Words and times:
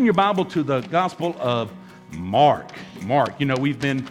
in 0.00 0.06
your 0.06 0.14
Bible 0.14 0.46
to 0.46 0.62
the 0.62 0.80
Gospel 0.80 1.36
of 1.38 1.70
Mark. 2.12 2.70
Mark, 3.02 3.38
you 3.38 3.44
know, 3.44 3.54
we've 3.54 3.78
been, 3.78 4.08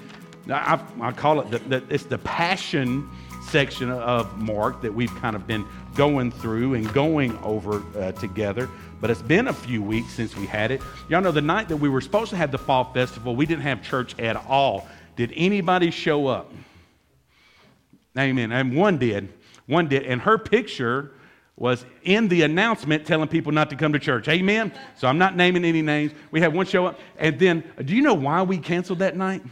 I, 0.47 0.79
I 1.01 1.12
call 1.12 1.39
it, 1.39 1.50
the, 1.50 1.58
the, 1.58 1.83
it's 1.89 2.04
the 2.04 2.19
passion 2.19 3.09
section 3.50 3.89
of 3.89 4.38
Mark 4.38 4.83
that 4.83 4.94
we've 4.94 5.13
kind 5.15 5.36
of 5.36 5.47
been 5.47 5.65
going 5.96 6.31
through 6.31 6.75
and 6.75 6.94
going 6.94 7.36
over 7.39 7.81
uh, 7.97 8.12
together. 8.12 8.70
But 9.02 9.10
it's 9.10 9.23
been 9.23 9.47
a 9.47 9.54
few 9.54 9.81
weeks 9.81 10.13
since 10.13 10.38
we 10.38 10.46
had 10.46 10.70
it. 10.70 10.79
Y'all 11.10 11.21
know 11.21 11.31
the 11.31 11.41
night 11.41 11.70
that 11.70 11.78
we 11.78 11.90
were 11.90 12.02
supposed 12.02 12.30
to 12.30 12.38
have 12.38 12.52
the 12.52 12.60
fall 12.60 12.94
festival, 12.94 13.36
we 13.36 13.48
didn't 13.48 13.64
have 13.64 13.82
church 13.82 14.18
at 14.20 14.36
all. 14.48 14.88
Did 15.16 15.34
anybody 15.36 15.90
show 15.90 16.28
up? 16.28 16.54
Amen. 18.16 18.52
And 18.52 18.76
one 18.76 19.00
did. 19.00 19.30
One 19.66 19.88
did. 19.88 20.04
And 20.04 20.21
her 20.21 20.38
picture 20.38 21.14
was 21.60 21.86
in 22.04 22.30
the 22.30 22.41
announcement 22.44 23.05
telling 23.05 23.28
people 23.28 23.52
not 23.52 23.70
to 23.70 23.75
come 23.75 23.94
to 23.94 24.00
church. 24.00 24.28
Amen. 24.30 24.71
So 24.96 25.07
I'm 25.07 25.18
not 25.18 25.36
naming 25.36 25.66
any 25.66 25.82
names. 25.82 26.14
We 26.32 26.39
had 26.39 26.54
one 26.54 26.66
show 26.66 26.88
up. 26.88 27.00
And 27.18 27.38
then, 27.38 27.64
do 27.83 27.93
you 27.93 28.02
know 28.02 28.14
why 28.14 28.42
we 28.42 28.57
canceled 28.57 29.00
that 29.00 29.18
night? 29.18 29.43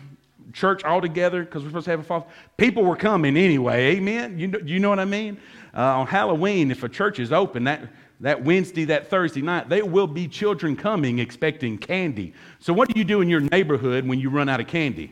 Church 0.54 0.86
altogether 0.86 1.44
because 1.44 1.62
we're 1.64 1.70
supposed 1.70 1.86
to 1.86 1.92
have 1.92 2.00
a 2.00 2.04
fall. 2.04 2.30
People 2.56 2.84
were 2.84 2.96
coming 2.96 3.36
anyway. 3.36 3.98
Amen. 3.98 4.40
You 4.40 4.48
know, 4.48 4.60
you 4.64 4.80
know 4.80 4.90
what 4.90 5.00
I 5.00 5.06
mean? 5.06 5.38
Uh, 5.76 6.00
on 6.00 6.08
Halloween, 6.08 6.72
if 6.72 6.82
a 6.84 6.90
church 6.90 7.20
is 7.20 7.34
open, 7.34 7.66
that 7.66 7.82
that 8.22 8.44
Wednesday, 8.44 8.86
that 8.86 9.10
Thursday 9.10 9.42
night, 9.42 9.70
there 9.70 9.86
will 9.86 10.08
be 10.08 10.28
children 10.28 10.76
coming 10.76 11.20
expecting 11.20 11.78
candy. 11.78 12.34
So, 12.60 12.74
what 12.74 12.92
do 12.92 12.98
you 12.98 13.06
do 13.06 13.22
in 13.22 13.30
your 13.30 13.42
neighborhood 13.42 14.08
when 14.08 14.20
you 14.20 14.30
run 14.30 14.50
out 14.50 14.60
of 14.60 14.68
candy? 14.68 15.12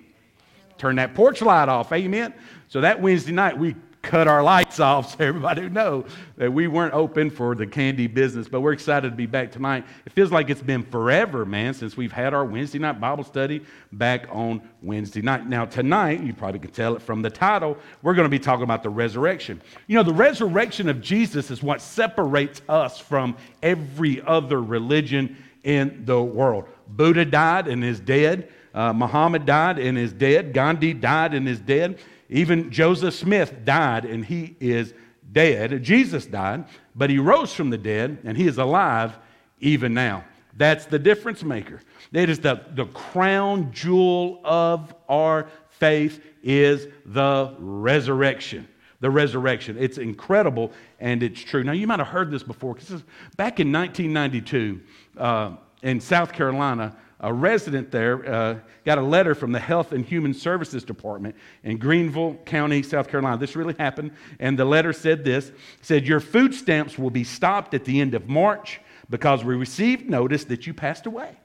Turn 0.78 0.96
that 0.96 1.14
porch 1.14 1.42
light 1.42 1.70
off. 1.70 1.92
Amen. 1.94 2.34
So, 2.68 2.82
that 2.82 3.00
Wednesday 3.00 3.34
night, 3.34 3.58
we 3.58 3.76
cut 4.06 4.28
our 4.28 4.44
lights 4.44 4.80
off 4.80 5.12
so 5.12 5.18
everybody 5.20 5.64
would 5.64 5.74
know 5.74 6.06
that 6.38 6.52
we 6.52 6.68
weren't 6.68 6.94
open 6.94 7.30
for 7.30 7.56
the 7.56 7.68
candy 7.68 8.08
business. 8.08 8.48
But 8.48 8.62
we're 8.62 8.74
excited 8.74 9.10
to 9.10 9.16
be 9.16 9.26
back 9.26 9.52
tonight. 9.52 9.86
It 10.06 10.14
feels 10.14 10.32
like 10.32 10.50
it's 10.50 10.62
been 10.62 10.84
forever, 10.84 11.46
man, 11.46 11.74
since 11.74 11.98
we've 11.98 12.12
had 12.12 12.34
our 12.34 12.46
Wednesday 12.46 12.80
night 12.80 13.00
Bible 13.00 13.24
study 13.24 13.66
back 13.92 14.28
on 14.32 14.62
Wednesday 14.82 15.22
night. 15.22 15.48
Now, 15.48 15.66
tonight, 15.66 16.22
you 16.22 16.34
probably 16.34 16.60
can 16.60 16.72
tell 16.72 16.96
it 16.96 17.02
from 17.02 17.22
the 17.22 17.30
title, 17.30 17.78
we're 18.02 18.14
going 18.14 18.26
to 18.26 18.30
be 18.30 18.40
talking 18.40 18.64
about 18.64 18.84
the 18.84 18.90
resurrection. 18.90 19.62
You 19.88 19.96
know, 19.96 20.04
the 20.04 20.14
resurrection 20.14 20.88
of 20.88 21.02
Jesus 21.02 21.52
is 21.52 21.64
what 21.64 21.82
separates 21.82 22.62
us 22.70 23.00
from 23.00 23.36
every 23.64 24.22
other 24.22 24.62
religion 24.62 25.36
in 25.64 26.04
the 26.06 26.22
world. 26.22 26.66
Buddha 26.88 27.26
died 27.26 27.68
and 27.68 27.84
is 27.84 28.00
dead. 28.00 28.52
Uh, 28.74 28.94
Muhammad 28.94 29.46
died 29.46 29.80
and 29.80 29.98
is 29.98 30.14
dead. 30.14 30.54
Gandhi 30.54 30.94
died 30.94 31.34
and 31.34 31.48
is 31.48 31.60
dead. 31.60 31.98
Even 32.30 32.72
Joseph 32.72 33.14
Smith 33.14 33.64
died 33.64 34.06
and 34.06 34.26
he 34.26 34.56
is 34.60 34.94
dead. 35.32 35.84
Jesus 35.84 36.26
died, 36.26 36.66
but 36.96 37.10
he 37.10 37.20
rose 37.20 37.54
from 37.54 37.70
the 37.70 37.78
dead 37.78 38.20
and 38.24 38.38
he 38.38 38.48
is 38.48 38.58
alive 38.58 39.18
even 39.60 39.94
now. 39.94 40.24
That's 40.58 40.86
the 40.86 41.00
difference 41.00 41.44
maker. 41.44 41.82
It 42.14 42.30
is 42.30 42.40
the, 42.40 42.62
the 42.74 42.86
crown 42.86 43.72
jewel 43.74 44.40
of 44.44 44.96
our 45.10 45.48
faith 45.70 46.24
is 46.42 46.88
the 47.06 47.54
resurrection. 47.60 48.68
The 49.02 49.10
resurrection. 49.10 49.78
It's 49.78 49.98
incredible 49.98 50.72
and 51.00 51.22
it's 51.22 51.42
true. 51.42 51.64
Now, 51.64 51.74
you 51.74 51.86
might 51.86 52.00
have 52.00 52.08
heard 52.08 52.32
this 52.32 52.44
before 52.44 52.74
because 52.74 53.04
back 53.36 53.60
in 53.60 53.72
1992 53.72 54.82
uh, 55.18 55.56
in 55.84 56.00
South 56.00 56.32
Carolina, 56.32 56.96
a 57.20 57.34
resident 57.34 57.92
there 57.92 58.30
uh, 58.30 58.60
got 58.84 58.98
a 58.98 59.02
letter 59.02 59.34
from 59.36 59.52
the 59.52 59.60
Health 59.60 59.92
and 59.92 60.06
Human 60.06 60.34
Services 60.34 60.84
Department 60.84 61.36
in 61.64 61.78
Greenville 61.78 62.36
County, 62.46 62.84
South 62.84 63.08
Carolina. 63.08 63.38
This 63.38 63.56
really 63.56 63.76
happened. 63.78 64.12
And 64.40 64.60
the 64.60 64.66
letter 64.66 64.92
said 64.92 65.24
this 65.24 65.52
said, 65.82 66.06
Your 66.06 66.20
food 66.20 66.54
stamps 66.54 66.98
will 66.98 67.10
be 67.10 67.24
stopped 67.24 67.74
at 67.74 67.86
the 67.86 68.02
end 68.02 68.16
of 68.16 68.28
March 68.28 68.82
because 69.10 69.44
we 69.44 69.56
received 69.56 70.10
notice 70.10 70.44
that 70.46 70.68
you 70.68 70.74
passed 70.74 71.06
away. 71.06 71.38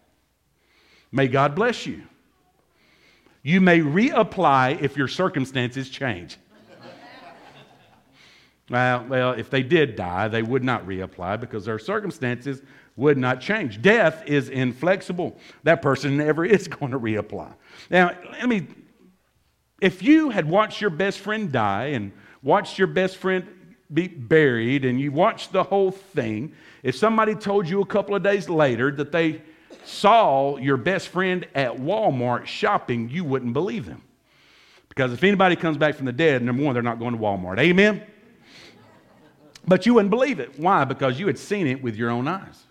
May 1.12 1.28
God 1.28 1.54
bless 1.54 1.86
you. 1.86 2.02
You 3.42 3.60
may 3.60 3.80
reapply 3.80 4.82
if 4.82 4.96
your 4.96 5.08
circumstances 5.08 5.88
change. 5.88 6.36
Well, 8.70 9.04
well, 9.08 9.32
if 9.32 9.50
they 9.50 9.62
did 9.62 9.96
die, 9.96 10.28
they 10.28 10.42
would 10.42 10.62
not 10.62 10.86
reapply 10.86 11.40
because 11.40 11.64
their 11.64 11.78
circumstances 11.78 12.62
would 12.96 13.18
not 13.18 13.40
change. 13.40 13.82
Death 13.82 14.22
is 14.26 14.48
inflexible. 14.48 15.36
That 15.64 15.82
person 15.82 16.16
never 16.16 16.44
is 16.56 16.68
going 16.68 16.92
to 16.92 16.98
reapply. 16.98 17.52
Now, 17.90 18.16
let 18.32 18.48
me, 18.48 18.68
if 19.80 20.02
you 20.02 20.30
had 20.30 20.48
watched 20.48 20.80
your 20.80 20.90
best 20.90 21.18
friend 21.18 21.50
die 21.50 21.86
and 21.86 22.12
watched 22.42 22.78
your 22.78 22.86
best 22.86 23.16
friend 23.16 23.46
be 23.92 24.06
buried 24.06 24.84
and 24.84 25.00
you 25.00 25.10
watched 25.10 25.50
the 25.50 25.64
whole 25.64 25.90
thing, 25.90 26.52
if 26.84 26.94
somebody 26.94 27.34
told 27.34 27.68
you 27.68 27.80
a 27.80 27.86
couple 27.86 28.14
of 28.14 28.22
days 28.22 28.48
later 28.48 28.92
that 28.92 29.10
they 29.10 29.42
saw 29.84 30.56
your 30.58 30.76
best 30.76 31.08
friend 31.08 31.46
at 31.56 31.74
Walmart 31.76 32.46
shopping, 32.46 33.08
you 33.08 33.24
wouldn't 33.24 33.52
believe 33.52 33.86
them. 33.86 34.02
Because 34.88 35.12
if 35.12 35.24
anybody 35.24 35.56
comes 35.56 35.76
back 35.76 35.96
from 35.96 36.06
the 36.06 36.12
dead, 36.12 36.42
number 36.42 36.62
one, 36.62 36.74
they're 36.74 36.82
not 36.82 36.98
going 36.98 37.12
to 37.12 37.18
Walmart. 37.18 37.58
Amen? 37.58 38.04
But 39.66 39.86
you 39.86 39.94
wouldn't 39.94 40.10
believe 40.10 40.40
it. 40.40 40.58
Why? 40.58 40.84
Because 40.84 41.20
you 41.20 41.26
had 41.26 41.38
seen 41.38 41.66
it 41.66 41.82
with 41.82 41.96
your 41.96 42.10
own 42.10 42.26
eyes. 42.28 42.64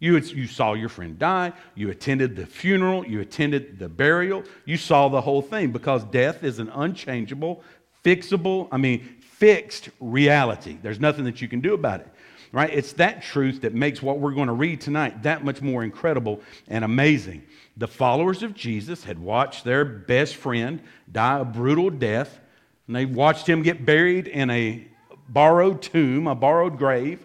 You, 0.00 0.18
you 0.18 0.48
saw 0.48 0.72
your 0.72 0.88
friend 0.88 1.16
die. 1.16 1.52
You 1.76 1.90
attended 1.90 2.34
the 2.34 2.44
funeral. 2.44 3.06
You 3.06 3.20
attended 3.20 3.78
the 3.78 3.88
burial. 3.88 4.42
You 4.64 4.76
saw 4.76 5.08
the 5.08 5.20
whole 5.20 5.42
thing 5.42 5.70
because 5.70 6.02
death 6.04 6.42
is 6.42 6.58
an 6.58 6.70
unchangeable, 6.70 7.62
fixable, 8.04 8.66
I 8.72 8.78
mean, 8.78 9.16
fixed 9.20 9.90
reality. 10.00 10.78
There's 10.82 10.98
nothing 10.98 11.24
that 11.26 11.40
you 11.40 11.46
can 11.46 11.60
do 11.60 11.74
about 11.74 12.00
it, 12.00 12.08
right? 12.50 12.70
It's 12.72 12.92
that 12.94 13.22
truth 13.22 13.60
that 13.62 13.74
makes 13.74 14.02
what 14.02 14.18
we're 14.18 14.32
going 14.32 14.48
to 14.48 14.54
read 14.54 14.80
tonight 14.80 15.22
that 15.22 15.44
much 15.44 15.62
more 15.62 15.84
incredible 15.84 16.40
and 16.66 16.84
amazing. 16.84 17.44
The 17.76 17.88
followers 17.88 18.42
of 18.42 18.54
Jesus 18.54 19.04
had 19.04 19.18
watched 19.18 19.62
their 19.62 19.84
best 19.84 20.34
friend 20.34 20.82
die 21.12 21.38
a 21.38 21.44
brutal 21.44 21.90
death, 21.90 22.40
and 22.88 22.96
they 22.96 23.04
watched 23.04 23.48
him 23.48 23.62
get 23.62 23.86
buried 23.86 24.26
in 24.26 24.50
a 24.50 24.88
borrowed 25.32 25.82
tomb, 25.82 26.26
a 26.26 26.34
borrowed 26.34 26.78
grave, 26.78 27.24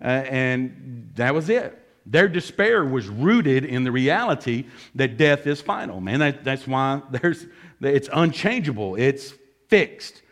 uh, 0.00 0.04
and 0.04 1.10
that 1.16 1.34
was 1.34 1.48
it. 1.48 1.76
Their 2.06 2.28
despair 2.28 2.84
was 2.84 3.08
rooted 3.08 3.64
in 3.64 3.84
the 3.84 3.92
reality 3.92 4.66
that 4.94 5.16
death 5.16 5.46
is 5.46 5.60
final, 5.60 6.00
man. 6.00 6.20
That, 6.20 6.44
that's 6.44 6.66
why 6.66 7.02
there's, 7.10 7.46
it's 7.80 8.08
unchangeable, 8.12 8.96
it's 8.96 9.34
fixed. 9.68 10.22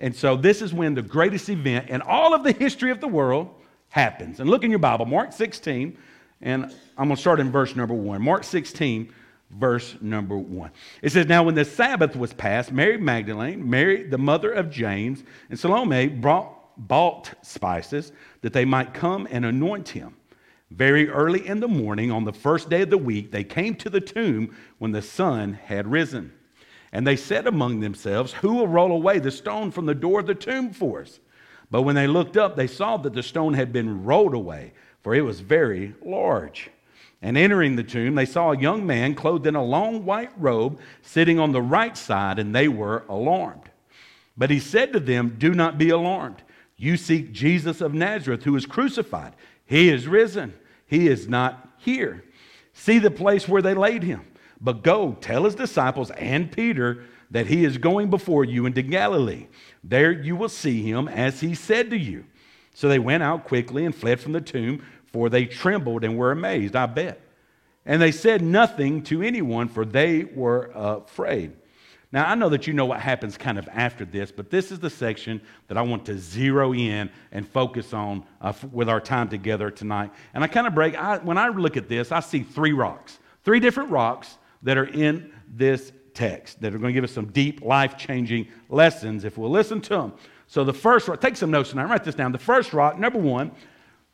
And 0.00 0.14
so 0.14 0.36
this 0.36 0.62
is 0.62 0.74
when 0.74 0.94
the 0.94 1.02
greatest 1.02 1.48
event 1.48 1.88
in 1.88 2.02
all 2.02 2.34
of 2.34 2.42
the 2.42 2.52
history 2.52 2.90
of 2.90 3.00
the 3.00 3.08
world 3.08 3.54
happens. 3.88 4.40
And 4.40 4.50
look 4.50 4.64
in 4.64 4.70
your 4.70 4.80
Bible, 4.80 5.06
Mark 5.06 5.32
16, 5.32 5.96
and 6.40 6.64
I'm 6.98 7.06
going 7.06 7.16
to 7.16 7.20
start 7.20 7.38
in 7.38 7.52
verse 7.52 7.76
number 7.76 7.94
1. 7.94 8.20
Mark 8.20 8.42
16, 8.42 9.12
verse 9.50 9.96
number 10.00 10.36
1. 10.36 10.70
It 11.02 11.12
says, 11.12 11.26
Now 11.26 11.44
when 11.44 11.54
the 11.54 11.64
Sabbath 11.64 12.16
was 12.16 12.32
passed, 12.32 12.72
Mary 12.72 12.96
Magdalene, 12.96 13.68
Mary, 13.68 14.02
the 14.02 14.18
mother 14.18 14.50
of 14.50 14.70
James, 14.70 15.22
and 15.50 15.58
Salome 15.58 16.08
brought, 16.08 16.52
bought 16.76 17.34
spices 17.42 18.12
that 18.40 18.52
they 18.52 18.64
might 18.64 18.94
come 18.94 19.28
and 19.30 19.44
anoint 19.44 19.90
him. 19.90 20.16
Very 20.70 21.08
early 21.08 21.46
in 21.46 21.60
the 21.60 21.68
morning, 21.68 22.10
on 22.10 22.24
the 22.24 22.32
first 22.32 22.70
day 22.70 22.82
of 22.82 22.90
the 22.90 22.98
week, 22.98 23.30
they 23.30 23.44
came 23.44 23.74
to 23.76 23.90
the 23.90 24.00
tomb 24.00 24.56
when 24.78 24.92
the 24.92 25.02
sun 25.02 25.52
had 25.52 25.86
risen. 25.86 26.32
And 26.92 27.06
they 27.06 27.16
said 27.16 27.46
among 27.46 27.80
themselves, 27.80 28.32
Who 28.34 28.54
will 28.54 28.68
roll 28.68 28.92
away 28.92 29.18
the 29.18 29.30
stone 29.30 29.70
from 29.70 29.86
the 29.86 29.94
door 29.94 30.20
of 30.20 30.26
the 30.26 30.34
tomb 30.34 30.72
for 30.72 31.02
us? 31.02 31.20
But 31.70 31.82
when 31.82 31.94
they 31.94 32.06
looked 32.06 32.36
up, 32.36 32.56
they 32.56 32.66
saw 32.66 32.98
that 32.98 33.14
the 33.14 33.22
stone 33.22 33.54
had 33.54 33.72
been 33.72 34.04
rolled 34.04 34.34
away, 34.34 34.72
for 35.02 35.14
it 35.14 35.22
was 35.22 35.40
very 35.40 35.94
large. 36.04 36.70
And 37.22 37.38
entering 37.38 37.76
the 37.76 37.84
tomb, 37.84 38.14
they 38.14 38.26
saw 38.26 38.52
a 38.52 38.58
young 38.58 38.84
man 38.84 39.14
clothed 39.14 39.46
in 39.46 39.54
a 39.54 39.64
long 39.64 40.04
white 40.04 40.32
robe 40.36 40.80
sitting 41.02 41.38
on 41.38 41.52
the 41.52 41.62
right 41.62 41.96
side, 41.96 42.38
and 42.38 42.54
they 42.54 42.68
were 42.68 43.04
alarmed. 43.08 43.70
But 44.36 44.50
he 44.50 44.58
said 44.58 44.92
to 44.92 45.00
them, 45.00 45.36
Do 45.38 45.54
not 45.54 45.78
be 45.78 45.90
alarmed. 45.90 46.42
You 46.82 46.96
seek 46.96 47.30
Jesus 47.30 47.80
of 47.80 47.94
Nazareth, 47.94 48.42
who 48.42 48.54
was 48.54 48.66
crucified. 48.66 49.34
He 49.66 49.88
is 49.88 50.08
risen. 50.08 50.52
He 50.84 51.06
is 51.06 51.28
not 51.28 51.68
here. 51.78 52.24
See 52.72 52.98
the 52.98 53.08
place 53.08 53.46
where 53.46 53.62
they 53.62 53.74
laid 53.74 54.02
him. 54.02 54.26
But 54.60 54.82
go 54.82 55.16
tell 55.20 55.44
his 55.44 55.54
disciples 55.54 56.10
and 56.10 56.50
Peter 56.50 57.04
that 57.30 57.46
he 57.46 57.64
is 57.64 57.78
going 57.78 58.10
before 58.10 58.44
you 58.44 58.66
into 58.66 58.82
Galilee. 58.82 59.46
There 59.84 60.10
you 60.10 60.34
will 60.34 60.48
see 60.48 60.82
him 60.82 61.06
as 61.06 61.38
he 61.38 61.54
said 61.54 61.88
to 61.90 61.96
you. 61.96 62.24
So 62.74 62.88
they 62.88 62.98
went 62.98 63.22
out 63.22 63.44
quickly 63.44 63.84
and 63.84 63.94
fled 63.94 64.18
from 64.18 64.32
the 64.32 64.40
tomb, 64.40 64.84
for 65.06 65.28
they 65.28 65.46
trembled 65.46 66.02
and 66.02 66.18
were 66.18 66.32
amazed, 66.32 66.74
I 66.74 66.86
bet. 66.86 67.20
And 67.86 68.02
they 68.02 68.10
said 68.10 68.42
nothing 68.42 69.04
to 69.04 69.22
anyone, 69.22 69.68
for 69.68 69.84
they 69.84 70.24
were 70.24 70.72
afraid. 70.74 71.52
Now, 72.12 72.28
I 72.28 72.34
know 72.34 72.50
that 72.50 72.66
you 72.66 72.74
know 72.74 72.84
what 72.84 73.00
happens 73.00 73.38
kind 73.38 73.58
of 73.58 73.66
after 73.72 74.04
this, 74.04 74.30
but 74.30 74.50
this 74.50 74.70
is 74.70 74.78
the 74.78 74.90
section 74.90 75.40
that 75.68 75.78
I 75.78 75.82
want 75.82 76.04
to 76.06 76.18
zero 76.18 76.74
in 76.74 77.10
and 77.32 77.48
focus 77.48 77.94
on 77.94 78.24
uh, 78.42 78.52
with 78.70 78.90
our 78.90 79.00
time 79.00 79.30
together 79.30 79.70
tonight. 79.70 80.12
And 80.34 80.44
I 80.44 80.46
kind 80.46 80.66
of 80.66 80.74
break, 80.74 80.94
I, 80.94 81.18
when 81.18 81.38
I 81.38 81.48
look 81.48 81.78
at 81.78 81.88
this, 81.88 82.12
I 82.12 82.20
see 82.20 82.42
three 82.42 82.72
rocks, 82.72 83.18
three 83.44 83.60
different 83.60 83.90
rocks 83.90 84.36
that 84.62 84.76
are 84.76 84.84
in 84.84 85.32
this 85.48 85.92
text 86.12 86.60
that 86.60 86.74
are 86.74 86.78
going 86.78 86.92
to 86.92 86.94
give 86.94 87.04
us 87.04 87.12
some 87.12 87.26
deep, 87.32 87.62
life 87.62 87.96
changing 87.96 88.46
lessons 88.68 89.24
if 89.24 89.38
we'll 89.38 89.50
listen 89.50 89.80
to 89.80 89.96
them. 89.96 90.12
So, 90.48 90.64
the 90.64 90.74
first 90.74 91.08
rock, 91.08 91.18
take 91.22 91.36
some 91.36 91.50
notes 91.50 91.70
tonight, 91.70 91.88
write 91.88 92.04
this 92.04 92.14
down. 92.14 92.32
The 92.32 92.38
first 92.38 92.74
rock, 92.74 92.98
number 92.98 93.18
one, 93.18 93.52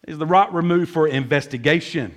is 0.07 0.19
the 0.19 0.27
rock 0.27 0.53
removed 0.53 0.93
for 0.93 1.09
investigation 1.09 2.15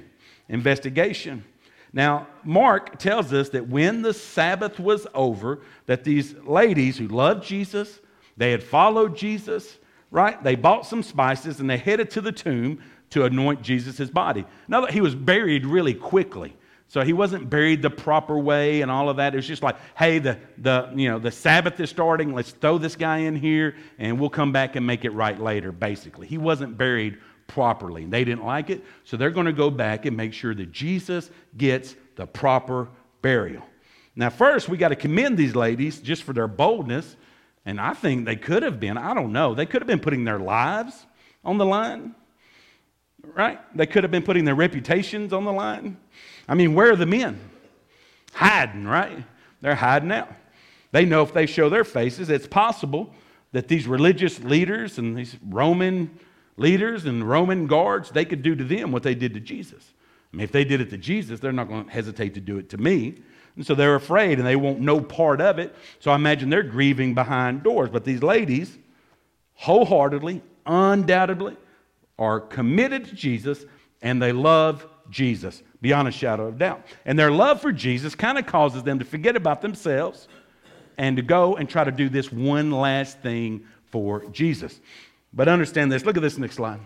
investigation. 0.51 1.43
Now, 1.93 2.27
Mark 2.43 2.99
tells 2.99 3.33
us 3.33 3.49
that 3.49 3.67
when 3.67 4.01
the 4.01 4.13
Sabbath 4.13 4.79
was 4.79 5.07
over, 5.13 5.61
that 5.87 6.03
these 6.03 6.33
ladies 6.45 6.97
who 6.97 7.07
loved 7.07 7.45
Jesus, 7.45 7.99
they 8.37 8.51
had 8.51 8.63
followed 8.63 9.15
Jesus, 9.15 9.77
right? 10.09 10.41
They 10.41 10.55
bought 10.55 10.85
some 10.85 11.03
spices 11.03 11.59
and 11.59 11.69
they 11.69 11.77
headed 11.77 12.09
to 12.11 12.21
the 12.21 12.31
tomb 12.31 12.81
to 13.09 13.25
anoint 13.25 13.61
Jesus' 13.61 14.09
body. 14.09 14.45
Now 14.67 14.81
that 14.81 14.91
he 14.91 15.01
was 15.01 15.15
buried 15.15 15.65
really 15.65 15.93
quickly. 15.93 16.55
So 16.87 17.03
he 17.03 17.13
wasn't 17.13 17.49
buried 17.49 17.81
the 17.81 17.89
proper 17.89 18.37
way 18.37 18.81
and 18.81 18.91
all 18.91 19.07
of 19.07 19.15
that. 19.15 19.33
It 19.33 19.37
was 19.37 19.47
just 19.47 19.63
like, 19.63 19.77
hey, 19.95 20.19
the, 20.19 20.37
the, 20.57 20.91
you 20.93 21.07
know, 21.09 21.19
the 21.19 21.31
Sabbath 21.31 21.79
is 21.79 21.89
starting. 21.89 22.33
Let's 22.33 22.51
throw 22.51 22.77
this 22.77 22.97
guy 22.97 23.19
in 23.19 23.35
here 23.35 23.75
and 23.97 24.19
we'll 24.19 24.29
come 24.29 24.51
back 24.51 24.75
and 24.75 24.85
make 24.85 25.05
it 25.05 25.11
right 25.11 25.39
later, 25.39 25.71
basically. 25.71 26.27
He 26.27 26.37
wasn't 26.37 26.77
buried 26.77 27.19
properly. 27.51 28.05
They 28.05 28.23
didn't 28.23 28.45
like 28.45 28.69
it, 28.69 28.83
so 29.03 29.17
they're 29.17 29.29
going 29.29 29.45
to 29.45 29.53
go 29.53 29.69
back 29.69 30.05
and 30.05 30.15
make 30.15 30.33
sure 30.33 30.55
that 30.55 30.71
Jesus 30.71 31.29
gets 31.57 31.95
the 32.15 32.25
proper 32.25 32.87
burial. 33.21 33.63
Now, 34.15 34.29
first, 34.29 34.69
we 34.69 34.77
got 34.77 34.89
to 34.89 34.95
commend 34.95 35.37
these 35.37 35.55
ladies 35.55 35.99
just 35.99 36.23
for 36.23 36.33
their 36.33 36.47
boldness. 36.47 37.15
And 37.65 37.79
I 37.79 37.93
think 37.93 38.25
they 38.25 38.37
could 38.37 38.63
have 38.63 38.79
been, 38.79 38.97
I 38.97 39.13
don't 39.13 39.31
know, 39.31 39.53
they 39.53 39.65
could 39.65 39.81
have 39.81 39.87
been 39.87 39.99
putting 39.99 40.23
their 40.23 40.39
lives 40.39 41.05
on 41.43 41.57
the 41.57 41.65
line, 41.65 42.15
right? 43.35 43.59
They 43.75 43.85
could 43.85 44.03
have 44.03 44.11
been 44.11 44.23
putting 44.23 44.45
their 44.45 44.55
reputations 44.55 45.33
on 45.33 45.43
the 45.43 45.51
line. 45.51 45.97
I 46.47 46.55
mean, 46.55 46.73
where 46.73 46.91
are 46.91 46.95
the 46.95 47.05
men? 47.05 47.39
Hiding, 48.33 48.85
right? 48.85 49.23
They're 49.59 49.75
hiding 49.75 50.11
out. 50.11 50.33
They 50.91 51.05
know 51.05 51.21
if 51.21 51.33
they 51.33 51.45
show 51.45 51.69
their 51.69 51.83
faces, 51.83 52.29
it's 52.29 52.47
possible 52.47 53.13
that 53.51 53.67
these 53.67 53.87
religious 53.87 54.39
leaders 54.39 54.97
and 54.97 55.17
these 55.17 55.37
Roman 55.47 56.17
leaders 56.57 57.05
and 57.05 57.27
Roman 57.27 57.67
guards, 57.67 58.11
they 58.11 58.25
could 58.25 58.41
do 58.41 58.55
to 58.55 58.63
them 58.63 58.91
what 58.91 59.03
they 59.03 59.15
did 59.15 59.33
to 59.33 59.39
Jesus. 59.39 59.93
I 60.31 60.37
mean, 60.37 60.43
if 60.43 60.51
they 60.51 60.63
did 60.63 60.81
it 60.81 60.89
to 60.91 60.97
Jesus, 60.97 61.39
they're 61.39 61.51
not 61.51 61.67
going 61.67 61.85
to 61.85 61.91
hesitate 61.91 62.33
to 62.35 62.41
do 62.41 62.57
it 62.57 62.69
to 62.69 62.77
me. 62.77 63.15
And 63.55 63.65
so 63.65 63.75
they're 63.75 63.95
afraid 63.95 64.37
and 64.37 64.47
they 64.47 64.55
want 64.55 64.79
no 64.79 65.01
part 65.01 65.41
of 65.41 65.59
it. 65.59 65.75
So 65.99 66.11
I 66.11 66.15
imagine 66.15 66.49
they're 66.49 66.63
grieving 66.63 67.13
behind 67.13 67.63
doors. 67.63 67.89
But 67.89 68.05
these 68.05 68.23
ladies, 68.23 68.77
wholeheartedly, 69.55 70.41
undoubtedly, 70.65 71.57
are 72.17 72.39
committed 72.39 73.05
to 73.05 73.15
Jesus 73.15 73.65
and 74.01 74.21
they 74.21 74.31
love 74.31 74.87
Jesus 75.09 75.61
beyond 75.81 76.07
a 76.07 76.11
shadow 76.11 76.47
of 76.47 76.57
doubt. 76.57 76.85
And 77.05 77.19
their 77.19 77.31
love 77.31 77.61
for 77.61 77.71
Jesus 77.71 78.15
kind 78.15 78.37
of 78.37 78.45
causes 78.45 78.83
them 78.83 78.99
to 78.99 79.05
forget 79.05 79.35
about 79.35 79.61
themselves 79.61 80.27
and 80.97 81.17
to 81.17 81.23
go 81.23 81.55
and 81.55 81.67
try 81.67 81.83
to 81.83 81.91
do 81.91 82.07
this 82.09 82.31
one 82.31 82.71
last 82.71 83.19
thing 83.19 83.65
for 83.85 84.25
Jesus. 84.27 84.79
But 85.33 85.47
understand 85.47 85.91
this. 85.91 86.05
Look 86.05 86.17
at 86.17 86.23
this 86.23 86.37
next 86.37 86.55
slide. 86.55 86.79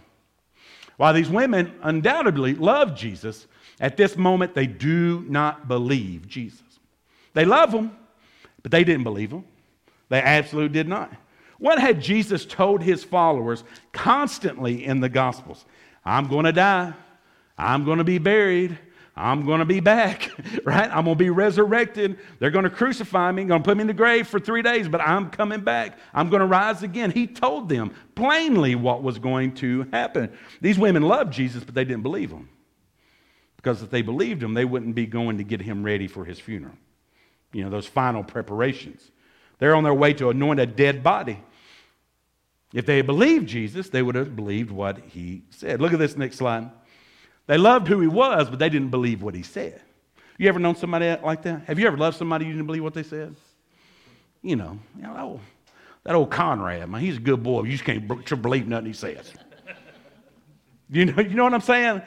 While 0.98 1.14
these 1.14 1.30
women 1.30 1.74
undoubtedly 1.82 2.54
love 2.54 2.96
Jesus, 2.96 3.48
at 3.80 3.98
this 3.98 4.16
moment 4.16 4.54
they 4.54 4.68
do 4.68 5.26
not 5.28 5.68
believe 5.68 6.28
Jesus. 6.28 6.62
They 7.34 7.46
love 7.46 7.72
him, 7.72 7.92
but 8.62 8.72
they 8.72 8.84
didn't 8.84 9.04
believe 9.04 9.32
him. 9.32 9.44
They 10.10 10.22
absolutely 10.22 10.74
did 10.74 10.88
not. 10.88 11.12
What 11.58 11.80
had 11.80 12.02
Jesus 12.02 12.46
told 12.46 12.82
his 12.82 13.04
followers 13.04 13.64
constantly 13.92 14.86
in 14.86 15.00
the 15.00 15.10
Gospels? 15.10 15.66
I'm 16.04 16.28
going 16.28 16.46
to 16.46 16.52
die. 16.52 16.94
I'm 17.58 17.86
going 17.86 17.98
to 17.98 18.04
be 18.04 18.18
buried. 18.18 18.78
I'm 19.18 19.46
going 19.46 19.60
to 19.60 19.66
be 19.66 19.80
back, 19.80 20.30
right? 20.66 20.90
I'm 20.90 21.06
going 21.06 21.18
to 21.18 21.24
be 21.24 21.30
resurrected. 21.30 22.20
They're 22.40 22.52
going 22.52 22.66
to 22.66 22.70
crucify 22.70 23.32
me, 23.32 23.46
going 23.46 23.64
to 23.64 23.66
put 23.66 23.78
me 23.78 23.82
in 23.82 23.88
the 23.88 23.94
grave 23.94 24.28
for 24.28 24.40
three 24.40 24.62
days, 24.62 24.90
but 24.90 25.00
I'm 25.00 25.30
coming 25.30 25.62
back. 25.62 25.98
I'm 26.14 26.30
going 26.30 26.42
to 26.42 26.46
rise 26.46 26.84
again. 26.84 27.12
He 27.12 27.26
told 27.26 27.70
them 27.70 27.94
plainly 28.16 28.76
what 28.76 29.04
was 29.04 29.18
going 29.18 29.56
to 29.56 29.84
happen. 29.94 30.36
These 30.60 30.78
women 30.78 31.04
loved 31.04 31.32
Jesus, 31.32 31.64
but 31.64 31.76
they 31.76 31.86
didn't 31.86 32.04
believe 32.04 32.30
him. 32.30 32.50
Because 33.56 33.82
if 33.82 33.90
they 33.90 34.02
believed 34.02 34.44
him, 34.44 34.54
they 34.54 34.66
wouldn't 34.66 34.96
be 34.96 35.06
going 35.06 35.38
to 35.38 35.44
get 35.44 35.62
him 35.62 35.84
ready 35.84 36.08
for 36.08 36.26
his 36.26 36.40
funeral. 36.40 36.76
You 37.54 37.64
know, 37.64 37.70
those 37.70 37.88
final 37.88 38.24
preparations. 38.24 39.12
They're 39.60 39.76
on 39.76 39.86
their 39.86 39.94
way 39.94 40.14
to 40.16 40.30
anoint 40.30 40.60
a 40.60 40.66
dead 40.66 41.04
body. 41.04 41.42
If 42.74 42.86
they 42.86 42.98
had 42.98 43.06
believed 43.06 43.48
Jesus, 43.48 43.90
they 43.90 44.02
would 44.02 44.16
have 44.16 44.36
believed 44.36 44.72
what 44.72 45.00
he 45.00 45.44
said. 45.50 45.80
Look 45.80 45.94
at 45.94 46.00
this 46.00 46.18
next 46.18 46.36
slide. 46.36 46.70
They 47.48 47.58
loved 47.58 47.88
who 47.88 48.00
he 48.00 48.08
was, 48.08 48.50
but 48.50 48.60
they 48.60 48.70
didn't 48.70 48.90
believe 48.90 49.22
what 49.22 49.36
he 49.36 49.44
said. 49.44 49.82
You 50.38 50.50
ever 50.50 50.60
known 50.60 50.76
somebody 50.76 51.16
like 51.24 51.44
that? 51.44 51.64
Have 51.66 51.80
you 51.80 51.88
ever 51.88 51.98
loved 51.98 52.18
somebody 52.18 52.46
you 52.46 52.52
didn't 52.52 52.68
believe 52.68 52.84
what 52.84 52.94
they 52.94 53.04
said? 53.04 53.36
You 54.42 54.56
know, 54.56 54.78
you 54.96 55.04
know 55.04 55.14
that, 55.14 55.24
old, 55.24 55.40
that 56.04 56.16
old 56.16 56.32
Conrad, 56.32 56.90
man, 56.90 57.02
he's 57.02 57.18
a 57.18 57.22
good 57.22 57.42
boy. 57.42 57.64
You 57.64 57.72
just 57.72 57.84
can't 57.84 58.42
believe 58.42 58.68
nothing 58.68 58.88
he 58.88 58.94
says. 58.94 59.32
you, 60.90 61.06
know, 61.06 61.22
you 61.22 61.36
know 61.36 61.44
what 61.44 61.54
I'm 61.54 61.62
saying? 61.62 62.02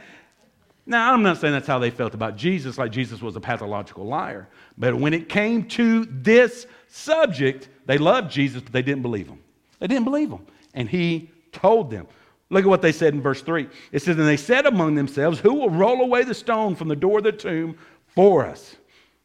Now, 0.87 1.13
I'm 1.13 1.23
not 1.23 1.39
saying 1.39 1.53
that's 1.53 1.67
how 1.67 1.79
they 1.79 1.91
felt 1.91 2.15
about 2.15 2.37
Jesus, 2.37 2.79
like 2.79 2.93
Jesus 2.93 3.21
was 3.21 3.37
a 3.37 3.41
pathological 3.41 4.07
liar. 4.07 4.49
But 4.77 4.95
when 4.95 5.13
it 5.13 5.29
came 5.29 5.69
to 5.69 6.07
this 6.07 6.67
subject, 6.89 7.69
they 7.87 7.99
loved 7.99 8.31
Jesus, 8.31 8.63
but 8.63 8.73
they 8.73 8.83
didn't 8.83 9.03
believe 9.03 9.29
him. 9.29 9.39
They 9.81 9.87
didn't 9.87 10.05
believe 10.05 10.31
him. 10.31 10.47
And 10.75 10.89
he 10.89 11.31
told 11.53 11.91
them. 11.91 12.07
Look 12.51 12.65
at 12.65 12.69
what 12.69 12.83
they 12.83 12.93
said 12.93 13.15
in 13.15 13.21
verse 13.21 13.43
3. 13.43 13.69
It 13.93 14.01
says, 14.01 14.17
And 14.17 14.27
they 14.27 14.37
said 14.37 14.67
among 14.67 14.95
themselves, 14.95 15.39
Who 15.39 15.55
will 15.55 15.71
roll 15.71 16.01
away 16.01 16.25
the 16.25 16.35
stone 16.35 16.75
from 16.75 16.89
the 16.89 16.97
door 16.97 17.19
of 17.19 17.25
the 17.25 17.33
tomb 17.33 17.77
for 18.15 18.47
us? 18.47 18.77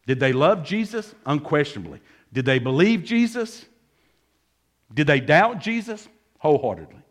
Did 0.05 0.19
they 0.19 0.33
love 0.33 0.63
Jesus? 0.63 1.15
Unquestionably. 1.25 2.01
Did 2.33 2.45
they 2.45 2.59
believe 2.59 3.03
Jesus? 3.03 3.65
Did 4.93 5.07
they 5.07 5.19
doubt 5.19 5.59
Jesus? 5.59 6.07
Wholeheartedly. 6.39 7.01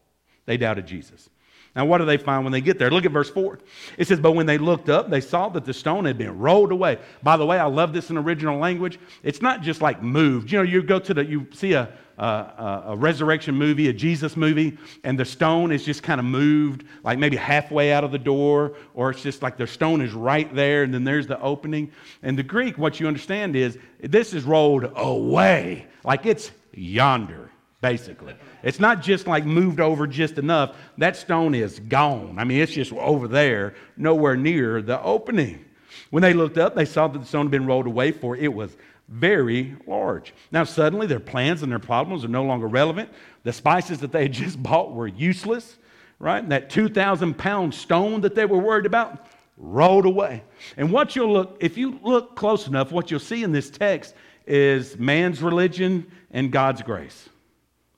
They 0.45 0.57
doubted 0.59 0.87
Jesus. 0.87 1.31
Now, 1.75 1.87
what 1.87 1.99
do 1.99 2.05
they 2.05 2.19
find 2.19 2.45
when 2.45 2.53
they 2.53 2.61
get 2.61 2.79
there? 2.79 2.91
Look 2.91 3.07
at 3.07 3.13
verse 3.13 3.31
4. 3.31 3.59
It 3.97 4.07
says, 4.07 4.21
But 4.21 4.33
when 4.33 4.45
they 4.45 4.59
looked 4.59 4.91
up, 4.91 5.09
they 5.09 5.23
saw 5.23 5.49
that 5.51 5.65
the 5.65 5.73
stone 5.73 6.05
had 6.05 6.19
been 6.19 6.39
rolled 6.39 6.71
away. 6.71 6.99
By 7.23 7.39
the 7.39 7.47
way, 7.47 7.59
I 7.59 7.65
love 7.65 7.95
this 7.95 8.11
in 8.11 8.19
original 8.19 8.59
language. 8.59 8.99
It's 9.23 9.41
not 9.41 9.63
just 9.63 9.81
like 9.81 10.03
moved. 10.03 10.53
You 10.53 10.59
know, 10.59 10.65
you 10.65 10.83
go 10.83 10.99
to 10.99 11.15
the, 11.15 11.25
you 11.25 11.47
see 11.55 11.73
a, 11.73 11.89
a, 12.23 12.83
a 12.89 12.97
resurrection 12.97 13.55
movie, 13.55 13.89
a 13.89 13.93
Jesus 13.93 14.37
movie, 14.37 14.79
and 15.05 15.19
the 15.19 15.25
stone 15.25 15.73
is 15.73 15.85
just 15.85 16.03
kind 16.03 16.19
of 16.21 16.25
moved, 16.25 16.85
like 17.03 17.19
maybe 17.19 17.37
halfway 17.37 17.93
out 17.93 18.05
of 18.05 18.13
the 18.13 18.19
door, 18.19 18.75
or 18.95 19.11
it's 19.11 19.23
just 19.23 19.43
like 19.43 19.57
the 19.57 19.67
stone 19.67 20.01
is 20.01 20.13
right 20.13 20.53
there, 20.55 20.83
and 20.83 20.93
then 20.93 21.05
there's 21.05 21.27
the 21.27 21.41
opening. 21.41 21.91
In 22.23 22.37
the 22.37 22.43
Greek, 22.43 22.79
what 22.79 23.01
you 23.01 23.07
understand 23.07 23.57
is 23.57 23.79
this 24.01 24.33
is 24.33 24.45
rolled 24.45 24.91
away, 24.97 25.87
like 26.05 26.27
it's 26.27 26.51
yonder 26.73 27.51
basically. 27.83 28.33
It's 28.63 28.79
not 28.79 29.03
just 29.03 29.27
like 29.27 29.45
moved 29.45 29.81
over 29.81 30.07
just 30.07 30.39
enough. 30.39 30.77
That 30.99 31.17
stone 31.17 31.53
is 31.55 31.81
gone. 31.81 32.39
I 32.39 32.45
mean, 32.45 32.61
it's 32.61 32.73
just 32.73 32.93
over 32.93 33.27
there, 33.27 33.75
nowhere 33.97 34.37
near 34.37 34.81
the 34.81 35.03
opening. 35.03 35.65
When 36.11 36.23
they 36.23 36.33
looked 36.33 36.59
up, 36.59 36.75
they 36.75 36.85
saw 36.85 37.09
that 37.09 37.19
the 37.19 37.27
stone 37.27 37.47
had 37.47 37.51
been 37.51 37.67
rolled 37.67 37.87
away, 37.87 38.13
for 38.13 38.37
it 38.37 38.55
was 38.55 38.77
very 39.13 39.77
large. 39.87 40.33
Now, 40.51 40.65
suddenly, 40.65 41.07
their 41.07 41.21
plans 41.21 41.63
and 41.63 41.71
their 41.71 41.79
problems 41.79 42.25
are 42.25 42.29
no 42.29 42.45
longer 42.45 42.67
relevant. 42.67 43.11
The 43.45 43.53
spices 43.53 44.01
that 44.01 44.11
they 44.11 44.23
had 44.23 44.33
just 44.33 44.63
bought 44.63 44.95
were 44.95 45.07
useless, 45.07 45.77
right? 46.19 46.43
And 46.43 46.51
that 46.51 46.71
2,000 46.71 47.37
pound 47.37 47.75
stone 47.75 48.23
that 48.23 48.35
they 48.35 48.47
were 48.47 48.59
worried 48.59 48.87
about 48.87 49.27
rolled 49.59 50.07
away. 50.07 50.43
And 50.77 50.91
what 50.91 51.15
you'll 51.15 51.33
look, 51.33 51.59
if 51.61 51.77
you 51.77 52.01
look 52.03 52.35
close 52.37 52.67
enough, 52.67 52.91
what 52.91 53.11
you'll 53.11 53.21
see 53.21 53.43
in 53.43 53.53
this 53.53 53.71
text 53.71 54.15
is 54.47 54.99
man's 54.99 55.43
religion 55.43 56.11
and 56.31 56.51
God's 56.51 56.83
grace. 56.83 57.29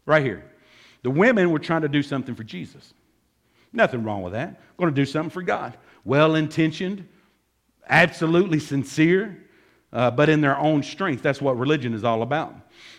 Right 0.05 0.23
here. 0.23 0.45
The 1.03 1.11
women 1.11 1.51
were 1.51 1.59
trying 1.59 1.83
to 1.83 1.89
do 1.89 2.03
something 2.03 2.35
for 2.35 2.45
Jesus. 2.45 2.93
Nothing 3.73 4.03
wrong 4.03 4.23
with 4.23 4.33
that. 4.33 4.61
Going 4.77 4.93
to 4.93 4.95
do 4.95 5.07
something 5.07 5.31
for 5.31 5.43
God. 5.43 5.77
Well 6.05 6.35
intentioned, 6.35 7.07
absolutely 7.89 8.59
sincere, 8.59 9.44
uh, 9.95 10.11
but 10.11 10.29
in 10.29 10.43
their 10.43 10.59
own 10.59 10.83
strength. 10.83 11.23
That's 11.23 11.41
what 11.41 11.59
religion 11.59 11.95
is 11.95 12.05
all 12.05 12.21
about. 12.21 12.55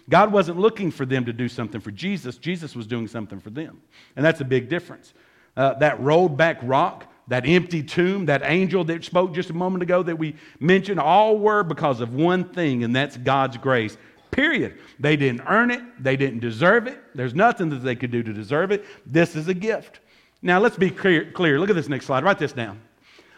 God 0.09 0.31
wasn't 0.31 0.57
looking 0.59 0.89
for 0.89 1.05
them 1.05 1.25
to 1.25 1.33
do 1.33 1.47
something 1.47 1.79
for 1.79 1.91
Jesus, 1.91 2.37
Jesus 2.37 2.75
was 2.75 2.87
doing 2.87 3.07
something 3.07 3.39
for 3.39 3.51
them. 3.51 3.81
And 4.15 4.25
that's 4.25 4.41
a 4.41 4.45
big 4.45 4.67
difference. 4.69 5.13
Uh, 5.55 5.75
that 5.75 5.99
rolled 5.99 6.35
back 6.35 6.59
rock, 6.63 7.05
that 7.27 7.45
empty 7.45 7.83
tomb, 7.83 8.25
that 8.25 8.41
angel 8.43 8.83
that 8.85 9.03
spoke 9.03 9.33
just 9.33 9.51
a 9.51 9.53
moment 9.53 9.83
ago 9.83 10.01
that 10.01 10.17
we 10.17 10.35
mentioned, 10.59 10.99
all 10.99 11.37
were 11.37 11.63
because 11.63 12.01
of 12.01 12.15
one 12.15 12.43
thing, 12.43 12.83
and 12.83 12.95
that's 12.95 13.17
God's 13.17 13.57
grace 13.57 13.97
Period. 14.35 14.79
They 14.99 15.15
didn't 15.15 15.43
earn 15.47 15.71
it, 15.71 15.81
they 15.97 16.17
didn't 16.17 16.41
deserve 16.41 16.87
it. 16.87 17.01
There's 17.15 17.33
nothing 17.33 17.69
that 17.69 17.77
they 17.77 17.95
could 17.95 18.11
do 18.11 18.21
to 18.21 18.33
deserve 18.33 18.69
it. 18.71 18.85
This 19.05 19.33
is 19.33 19.47
a 19.47 19.53
gift. 19.53 20.01
Now, 20.41 20.59
let's 20.59 20.75
be 20.75 20.89
clear. 20.89 21.31
clear. 21.31 21.57
Look 21.57 21.69
at 21.69 21.75
this 21.77 21.87
next 21.87 22.05
slide. 22.05 22.25
Write 22.25 22.37
this 22.37 22.51
down. 22.51 22.81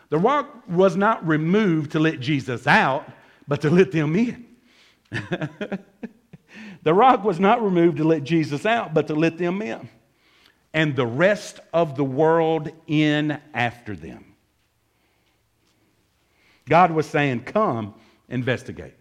The 0.10 0.18
rock 0.18 0.64
was 0.68 0.96
not 0.96 1.26
removed 1.28 1.92
to 1.92 2.00
let 2.00 2.20
Jesus 2.20 2.66
out, 2.66 3.08
but 3.48 3.62
to 3.62 3.70
let 3.70 3.92
them 3.92 4.16
in. 4.16 4.46
the 6.84 6.94
rock 6.94 7.24
was 7.24 7.40
not 7.40 7.64
removed 7.64 7.98
to 7.98 8.04
let 8.04 8.24
Jesus 8.24 8.66
out, 8.66 8.94
but 8.94 9.08
to 9.08 9.16
let 9.16 9.38
them 9.38 9.62
in. 9.62 9.90
And 10.74 10.96
the 10.96 11.08
rest 11.08 11.60
of 11.74 11.96
the 11.96 12.04
world 12.04 12.70
in 12.88 13.40
after 13.54 13.96
them. 13.96 14.36
God 16.68 16.92
was 16.92 17.06
saying, 17.06 17.44
Come, 17.46 17.94
investigate. 18.28 18.94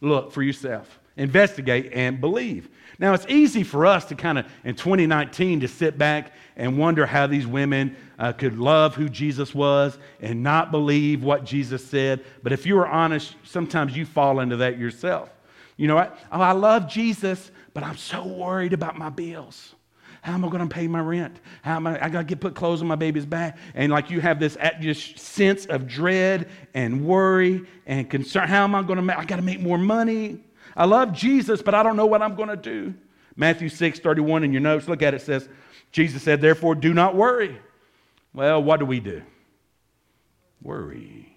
Look 0.00 0.32
for 0.32 0.42
yourself. 0.42 1.00
Investigate, 1.18 1.92
and 1.92 2.20
believe. 2.20 2.68
Now, 2.98 3.14
it's 3.14 3.26
easy 3.28 3.62
for 3.62 3.86
us 3.86 4.04
to 4.06 4.14
kind 4.14 4.38
of, 4.38 4.46
in 4.64 4.74
2019, 4.74 5.60
to 5.60 5.68
sit 5.68 5.98
back 5.98 6.32
and 6.56 6.76
wonder 6.76 7.06
how 7.06 7.26
these 7.26 7.46
women 7.46 7.96
uh, 8.18 8.32
could 8.32 8.58
love 8.58 8.96
who 8.96 9.08
Jesus 9.08 9.54
was 9.54 9.98
and 10.20 10.42
not 10.42 10.72
believe 10.72 11.22
what 11.22 11.44
Jesus 11.44 11.84
said. 11.84 12.24
But 12.42 12.52
if 12.52 12.66
you 12.66 12.76
are 12.78 12.88
honest, 12.88 13.36
sometimes 13.44 13.96
you 13.96 14.04
fall 14.04 14.40
into 14.40 14.56
that 14.56 14.78
yourself. 14.78 15.30
You 15.76 15.86
know 15.86 15.94
what? 15.94 16.18
Oh, 16.32 16.40
I 16.40 16.52
love 16.52 16.88
Jesus, 16.88 17.52
but 17.72 17.84
I'm 17.84 17.96
so 17.96 18.26
worried 18.26 18.72
about 18.72 18.98
my 18.98 19.10
bills. 19.10 19.74
How 20.22 20.34
am 20.34 20.44
I 20.44 20.48
going 20.48 20.68
to 20.68 20.74
pay 20.74 20.88
my 20.88 21.00
rent? 21.00 21.38
How 21.62 21.76
am 21.76 21.86
I, 21.86 22.04
I 22.04 22.08
got 22.08 22.18
to 22.18 22.24
get 22.24 22.40
put 22.40 22.56
clothes 22.56 22.82
on 22.82 22.88
my 22.88 22.96
baby's 22.96 23.24
back? 23.24 23.56
And 23.74 23.92
like 23.92 24.10
you 24.10 24.20
have 24.20 24.40
this 24.40 24.58
just 24.80 25.18
sense 25.18 25.66
of 25.66 25.86
dread 25.86 26.48
and 26.74 27.06
worry 27.06 27.62
and 27.86 28.10
concern. 28.10 28.48
How 28.48 28.64
am 28.64 28.74
I 28.74 28.82
going 28.82 28.96
to 28.96 29.02
make, 29.02 29.16
I 29.16 29.24
got 29.24 29.36
to 29.36 29.42
make 29.42 29.60
more 29.60 29.78
money. 29.78 30.40
I 30.78 30.84
love 30.84 31.12
Jesus, 31.12 31.60
but 31.60 31.74
I 31.74 31.82
don't 31.82 31.96
know 31.96 32.06
what 32.06 32.22
I'm 32.22 32.36
going 32.36 32.48
to 32.48 32.56
do. 32.56 32.94
Matthew 33.34 33.68
6, 33.68 33.98
31 33.98 34.44
in 34.44 34.52
your 34.52 34.62
notes, 34.62 34.86
look 34.88 35.02
at 35.02 35.12
it, 35.12 35.20
says, 35.20 35.48
Jesus 35.90 36.22
said, 36.22 36.40
therefore 36.40 36.76
do 36.76 36.94
not 36.94 37.16
worry. 37.16 37.58
Well, 38.32 38.62
what 38.62 38.78
do 38.78 38.86
we 38.86 39.00
do? 39.00 39.22
Worry. 40.62 41.36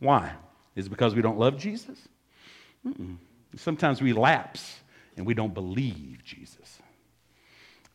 Why? 0.00 0.32
Is 0.74 0.86
it 0.86 0.90
because 0.90 1.14
we 1.14 1.22
don't 1.22 1.38
love 1.38 1.56
Jesus? 1.56 1.96
Mm-mm. 2.86 3.16
Sometimes 3.56 4.02
we 4.02 4.12
lapse 4.12 4.80
and 5.16 5.24
we 5.24 5.34
don't 5.34 5.54
believe 5.54 6.24
Jesus. 6.24 6.80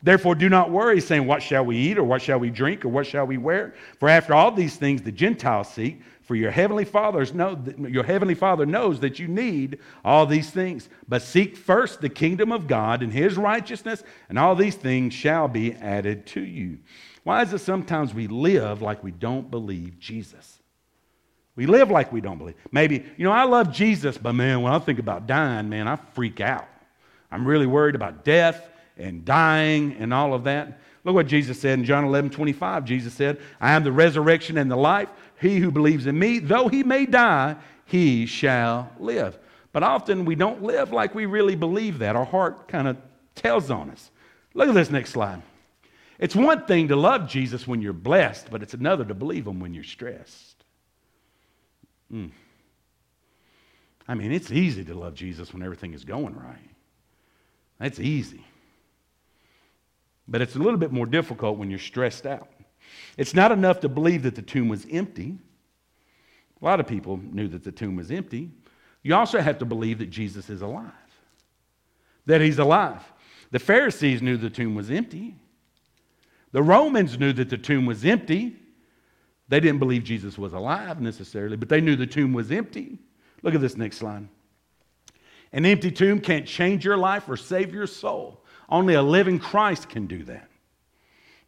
Therefore, 0.02 0.36
do 0.36 0.48
not 0.48 0.70
worry, 0.70 1.00
saying, 1.00 1.26
What 1.26 1.42
shall 1.42 1.64
we 1.64 1.76
eat, 1.76 1.98
or 1.98 2.04
what 2.04 2.22
shall 2.22 2.38
we 2.38 2.50
drink, 2.50 2.84
or 2.84 2.88
what 2.88 3.04
shall 3.04 3.26
we 3.26 3.36
wear? 3.36 3.74
For 3.98 4.08
after 4.08 4.32
all 4.32 4.52
these 4.52 4.76
things 4.76 5.02
the 5.02 5.10
Gentiles 5.10 5.68
seek, 5.68 6.00
for 6.28 6.36
your 6.36 6.50
heavenly 6.50 6.84
fathers 6.84 7.32
know 7.32 7.58
your 7.78 8.04
heavenly 8.04 8.34
Father 8.34 8.66
knows 8.66 9.00
that 9.00 9.18
you 9.18 9.26
need 9.26 9.78
all 10.04 10.26
these 10.26 10.50
things. 10.50 10.90
But 11.08 11.22
seek 11.22 11.56
first 11.56 12.02
the 12.02 12.10
kingdom 12.10 12.52
of 12.52 12.66
God 12.66 13.02
and 13.02 13.10
his 13.10 13.38
righteousness, 13.38 14.04
and 14.28 14.38
all 14.38 14.54
these 14.54 14.74
things 14.74 15.14
shall 15.14 15.48
be 15.48 15.72
added 15.72 16.26
to 16.26 16.42
you. 16.42 16.80
Why 17.24 17.40
is 17.40 17.54
it 17.54 17.60
sometimes 17.60 18.12
we 18.12 18.26
live 18.26 18.82
like 18.82 19.02
we 19.02 19.10
don't 19.10 19.50
believe 19.50 19.98
Jesus? 19.98 20.58
We 21.56 21.64
live 21.64 21.90
like 21.90 22.12
we 22.12 22.20
don't 22.20 22.36
believe. 22.36 22.56
Maybe, 22.70 23.06
you 23.16 23.24
know, 23.24 23.32
I 23.32 23.44
love 23.44 23.72
Jesus, 23.72 24.18
but 24.18 24.34
man, 24.34 24.60
when 24.60 24.74
I 24.74 24.78
think 24.80 24.98
about 24.98 25.26
dying, 25.26 25.70
man, 25.70 25.88
I 25.88 25.96
freak 25.96 26.42
out. 26.42 26.68
I'm 27.30 27.46
really 27.46 27.66
worried 27.66 27.94
about 27.94 28.22
death 28.22 28.68
and 28.98 29.24
dying 29.24 29.96
and 29.98 30.12
all 30.12 30.34
of 30.34 30.44
that. 30.44 30.78
Look 31.04 31.14
what 31.14 31.26
Jesus 31.26 31.58
said 31.58 31.78
in 31.78 31.86
John 31.86 32.04
11 32.04 32.30
25. 32.30 32.84
Jesus 32.84 33.14
said, 33.14 33.40
I 33.60 33.72
am 33.72 33.82
the 33.82 33.92
resurrection 33.92 34.58
and 34.58 34.70
the 34.70 34.76
life. 34.76 35.08
He 35.40 35.58
who 35.58 35.70
believes 35.70 36.06
in 36.06 36.18
me, 36.18 36.38
though 36.38 36.68
he 36.68 36.82
may 36.82 37.06
die, 37.06 37.56
he 37.84 38.26
shall 38.26 38.90
live. 38.98 39.38
But 39.72 39.82
often 39.82 40.24
we 40.24 40.34
don't 40.34 40.62
live 40.62 40.92
like 40.92 41.14
we 41.14 41.26
really 41.26 41.54
believe 41.54 42.00
that. 42.00 42.16
Our 42.16 42.24
heart 42.24 42.68
kind 42.68 42.88
of 42.88 42.96
tells 43.34 43.70
on 43.70 43.90
us. 43.90 44.10
Look 44.54 44.68
at 44.68 44.74
this 44.74 44.90
next 44.90 45.10
slide. 45.10 45.42
It's 46.18 46.34
one 46.34 46.66
thing 46.66 46.88
to 46.88 46.96
love 46.96 47.28
Jesus 47.28 47.66
when 47.66 47.80
you're 47.80 47.92
blessed, 47.92 48.50
but 48.50 48.62
it's 48.62 48.74
another 48.74 49.04
to 49.04 49.14
believe 49.14 49.46
him 49.46 49.60
when 49.60 49.72
you're 49.72 49.84
stressed. 49.84 50.64
Mm. 52.12 52.32
I 54.08 54.14
mean, 54.14 54.32
it's 54.32 54.50
easy 54.50 54.84
to 54.86 54.94
love 54.94 55.14
Jesus 55.14 55.52
when 55.52 55.62
everything 55.62 55.94
is 55.94 56.04
going 56.04 56.34
right. 56.34 56.70
That's 57.78 58.00
easy. 58.00 58.44
But 60.26 60.40
it's 60.40 60.56
a 60.56 60.58
little 60.58 60.78
bit 60.78 60.90
more 60.90 61.06
difficult 61.06 61.58
when 61.58 61.70
you're 61.70 61.78
stressed 61.78 62.26
out. 62.26 62.48
It's 63.16 63.34
not 63.34 63.52
enough 63.52 63.80
to 63.80 63.88
believe 63.88 64.22
that 64.22 64.34
the 64.34 64.42
tomb 64.42 64.68
was 64.68 64.86
empty. 64.90 65.38
A 66.60 66.64
lot 66.64 66.80
of 66.80 66.86
people 66.86 67.18
knew 67.18 67.48
that 67.48 67.64
the 67.64 67.72
tomb 67.72 67.96
was 67.96 68.10
empty. 68.10 68.50
You 69.02 69.14
also 69.14 69.40
have 69.40 69.58
to 69.58 69.64
believe 69.64 69.98
that 69.98 70.10
Jesus 70.10 70.50
is 70.50 70.62
alive, 70.62 70.92
that 72.26 72.40
he's 72.40 72.58
alive. 72.58 73.02
The 73.50 73.58
Pharisees 73.58 74.20
knew 74.20 74.36
the 74.36 74.50
tomb 74.50 74.74
was 74.74 74.90
empty. 74.90 75.36
The 76.52 76.62
Romans 76.62 77.18
knew 77.18 77.32
that 77.34 77.48
the 77.48 77.58
tomb 77.58 77.86
was 77.86 78.04
empty. 78.04 78.56
They 79.48 79.60
didn't 79.60 79.78
believe 79.78 80.04
Jesus 80.04 80.36
was 80.36 80.52
alive 80.52 81.00
necessarily, 81.00 81.56
but 81.56 81.68
they 81.68 81.80
knew 81.80 81.96
the 81.96 82.06
tomb 82.06 82.32
was 82.32 82.50
empty. 82.50 82.98
Look 83.42 83.54
at 83.54 83.60
this 83.60 83.76
next 83.76 83.98
slide. 83.98 84.28
An 85.52 85.64
empty 85.64 85.90
tomb 85.90 86.20
can't 86.20 86.46
change 86.46 86.84
your 86.84 86.96
life 86.96 87.28
or 87.28 87.36
save 87.36 87.72
your 87.72 87.86
soul. 87.86 88.44
Only 88.68 88.94
a 88.94 89.02
living 89.02 89.38
Christ 89.38 89.88
can 89.88 90.06
do 90.06 90.22
that. 90.24 90.47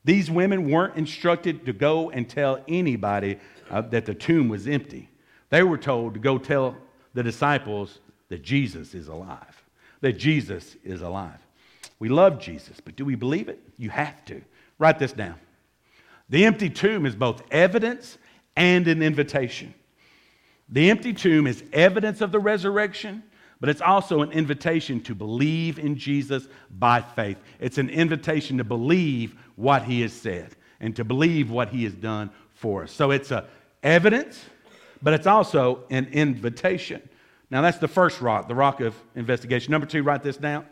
These 0.04 0.30
women 0.30 0.70
weren't 0.70 0.96
instructed 0.96 1.66
to 1.66 1.72
go 1.72 2.10
and 2.10 2.28
tell 2.28 2.62
anybody 2.66 3.38
uh, 3.70 3.82
that 3.82 4.06
the 4.06 4.14
tomb 4.14 4.48
was 4.48 4.66
empty. 4.66 5.08
They 5.50 5.62
were 5.62 5.78
told 5.78 6.14
to 6.14 6.20
go 6.20 6.38
tell 6.38 6.76
the 7.14 7.22
disciples 7.22 7.98
that 8.28 8.42
Jesus 8.42 8.94
is 8.94 9.08
alive, 9.08 9.62
that 10.00 10.14
Jesus 10.14 10.76
is 10.84 11.02
alive. 11.02 11.38
We 11.98 12.08
love 12.08 12.38
Jesus, 12.38 12.80
but 12.82 12.96
do 12.96 13.04
we 13.04 13.14
believe 13.14 13.48
it? 13.48 13.60
You 13.76 13.90
have 13.90 14.24
to. 14.26 14.40
Write 14.78 14.98
this 14.98 15.12
down. 15.12 15.34
The 16.30 16.46
empty 16.46 16.70
tomb 16.70 17.04
is 17.04 17.14
both 17.14 17.42
evidence 17.50 18.16
and 18.56 18.88
an 18.88 19.02
invitation. 19.02 19.74
The 20.70 20.88
empty 20.88 21.12
tomb 21.12 21.46
is 21.46 21.64
evidence 21.72 22.20
of 22.20 22.32
the 22.32 22.38
resurrection, 22.38 23.24
but 23.60 23.68
it's 23.68 23.82
also 23.82 24.22
an 24.22 24.32
invitation 24.32 25.00
to 25.02 25.14
believe 25.14 25.78
in 25.78 25.96
Jesus 25.96 26.48
by 26.70 27.02
faith. 27.02 27.36
It's 27.58 27.78
an 27.78 27.90
invitation 27.90 28.56
to 28.58 28.64
believe 28.64 29.36
what 29.56 29.82
he 29.84 30.00
has 30.00 30.12
said 30.12 30.56
and 30.80 30.96
to 30.96 31.04
believe 31.04 31.50
what 31.50 31.68
he 31.68 31.84
has 31.84 31.92
done 31.92 32.30
for 32.54 32.84
us. 32.84 32.92
So 32.92 33.10
it's 33.10 33.30
a 33.30 33.46
evidence, 33.82 34.42
but 35.02 35.12
it's 35.12 35.26
also 35.26 35.84
an 35.90 36.06
invitation. 36.12 37.06
Now 37.50 37.60
that's 37.62 37.78
the 37.78 37.88
first 37.88 38.20
rock, 38.20 38.48
the 38.48 38.54
rock 38.54 38.80
of 38.80 38.94
investigation. 39.14 39.72
Number 39.72 39.86
two, 39.86 40.02
write 40.02 40.22
this 40.22 40.36
down. 40.36 40.64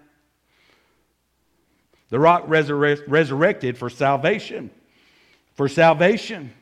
The 2.09 2.19
rock 2.19 2.45
resurrected 2.47 3.77
for 3.77 3.91
salvation. 3.91 4.71
For 5.55 5.69
salvation. 5.69 6.53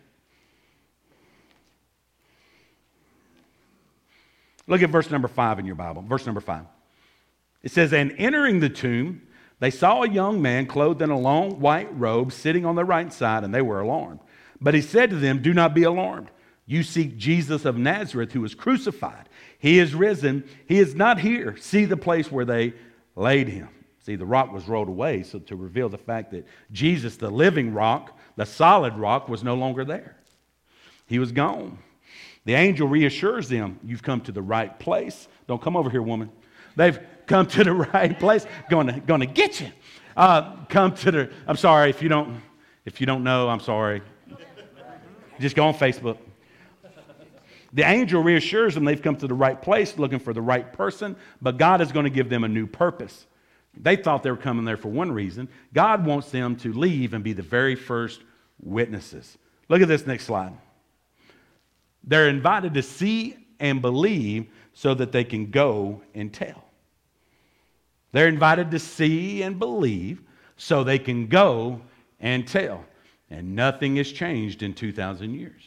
Look 4.67 4.83
at 4.83 4.91
verse 4.91 5.11
number 5.11 5.29
five 5.29 5.59
in 5.59 5.67
your 5.67 5.75
Bible. 5.75 6.03
Verse 6.03 6.27
number 6.27 6.41
five. 6.41 6.67
It 7.63 7.71
says, 7.71 7.93
And 7.93 8.15
entering 8.19 8.61
the 8.61 8.69
tomb, 8.69 9.23
they 9.59 9.71
saw 9.71 10.03
a 10.03 10.09
young 10.09 10.43
man 10.43 10.67
clothed 10.67 11.03
in 11.03 11.11
a 11.11 11.19
long 11.19 11.61
white 11.61 11.97
robe 11.99 12.33
sitting 12.33 12.67
on 12.67 12.75
the 12.75 12.85
right 12.85 13.13
side, 13.13 13.45
and 13.45 13.55
they 13.55 13.63
were 13.63 13.81
alarmed. 13.81 14.21
But 14.61 14.75
he 14.75 14.81
said 14.81 15.11
to 15.11 15.17
them, 15.17 15.43
Do 15.43 15.55
not 15.55 15.75
be 15.75 15.85
alarmed. 15.85 16.31
You 16.67 16.83
seek 16.83 17.17
Jesus 17.17 17.65
of 17.65 17.77
Nazareth, 17.77 18.33
who 18.33 18.41
was 18.41 18.55
crucified. 18.55 19.29
He 19.59 19.79
is 19.79 19.95
risen. 19.95 20.45
He 20.67 20.79
is 20.79 20.95
not 20.95 21.21
here. 21.21 21.57
See 21.57 21.85
the 21.85 21.97
place 21.97 22.31
where 22.31 22.45
they 22.45 22.75
laid 23.15 23.49
him. 23.49 23.69
See, 24.01 24.17
the 24.17 24.27
rock 24.27 24.53
was 24.53 24.69
rolled 24.69 24.89
away 24.89 25.23
so 25.23 25.39
to 25.41 25.57
reveal 25.57 25.89
the 25.89 25.99
fact 25.99 26.31
that 26.33 26.47
Jesus, 26.71 27.17
the 27.17 27.31
living 27.31 27.73
rock, 27.73 28.17
the 28.37 28.47
solid 28.47 28.95
rock, 28.97 29.29
was 29.29 29.43
no 29.43 29.55
longer 29.55 29.85
there. 29.85 30.17
He 31.07 31.19
was 31.19 31.33
gone. 31.33 31.79
The 32.47 32.55
angel 32.55 32.89
reassures 32.89 33.49
them, 33.49 33.79
You've 33.85 34.05
come 34.05 34.21
to 34.23 34.33
the 34.33 34.41
right 34.41 34.77
place. 34.79 35.29
Don't 35.49 35.61
come 35.61 35.77
over 35.77 35.91
here, 35.91 36.01
woman. 36.01 36.31
They've 36.77 36.99
come 37.27 37.47
to 37.49 37.65
the 37.65 37.73
right 37.93 38.19
place. 38.19 38.47
Going 38.71 38.87
to, 38.87 39.01
going 39.01 39.21
to 39.21 39.27
get 39.27 39.61
you. 39.61 39.69
Uh, 40.17 40.65
come 40.67 40.95
to 40.95 41.11
the, 41.11 41.31
I'm 41.47 41.57
sorry 41.57 41.91
if 41.91 42.01
you 42.01 42.09
don't, 42.09 42.41
if 42.85 43.01
you 43.01 43.07
don't 43.07 43.25
know, 43.25 43.49
I'm 43.49 43.61
sorry. 43.61 44.01
Just 45.41 45.57
go 45.57 45.67
on 45.67 45.75
Facebook. 45.75 46.19
The 47.73 47.83
angel 47.83 48.23
reassures 48.23 48.75
them 48.75 48.85
they've 48.85 49.03
come 49.03 49.17
to 49.17 49.27
the 49.27 49.35
right 49.35 49.61
place 49.61 49.99
looking 49.99 50.21
for 50.21 50.33
the 50.33 50.41
right 50.41 50.73
person, 50.73 51.17
but 51.43 51.59
God 51.59 51.81
is 51.81 51.93
going 51.93 52.05
to 52.05 52.11
give 52.11 52.31
them 52.31 52.45
a 52.45 52.49
new 52.49 52.67
purpose. 52.67 53.27
They 53.77 53.97
thought 53.97 54.23
they 54.23 54.31
were 54.31 54.37
coming 54.37 54.65
there 54.65 54.79
for 54.79 54.89
one 54.89 55.13
reason. 55.13 55.49
God 55.75 56.07
wants 56.07 56.31
them 56.31 56.57
to 56.57 56.73
leave 56.73 57.13
and 57.13 57.23
be 57.23 57.35
the 57.35 57.43
very 57.43 57.75
first 57.75 58.23
witnesses. 58.63 59.37
Look 59.69 59.83
at 59.83 59.89
this 59.89 60.07
next 60.07 60.25
slide. 60.25 60.53
They're 62.07 62.29
invited 62.29 62.75
to 62.75 62.83
see 62.83 63.37
and 63.59 63.81
believe 63.83 64.47
so 64.75 64.95
that 64.95 65.13
they 65.13 65.25
can 65.25 65.51
go 65.51 66.03
and 66.15 66.33
tell. 66.33 66.63
They're 68.13 68.29
invited 68.29 68.71
to 68.71 68.79
see 68.79 69.43
and 69.43 69.59
believe 69.59 70.23
so 70.57 70.85
they 70.85 70.99
can 70.99 71.27
go 71.27 71.81
and 72.21 72.47
tell. 72.47 72.85
And 73.31 73.57
nothing 73.57 73.97
has 73.97 74.11
changed 74.13 74.63
in 74.63 74.75
2,000 74.75 75.35
years. 75.35 75.63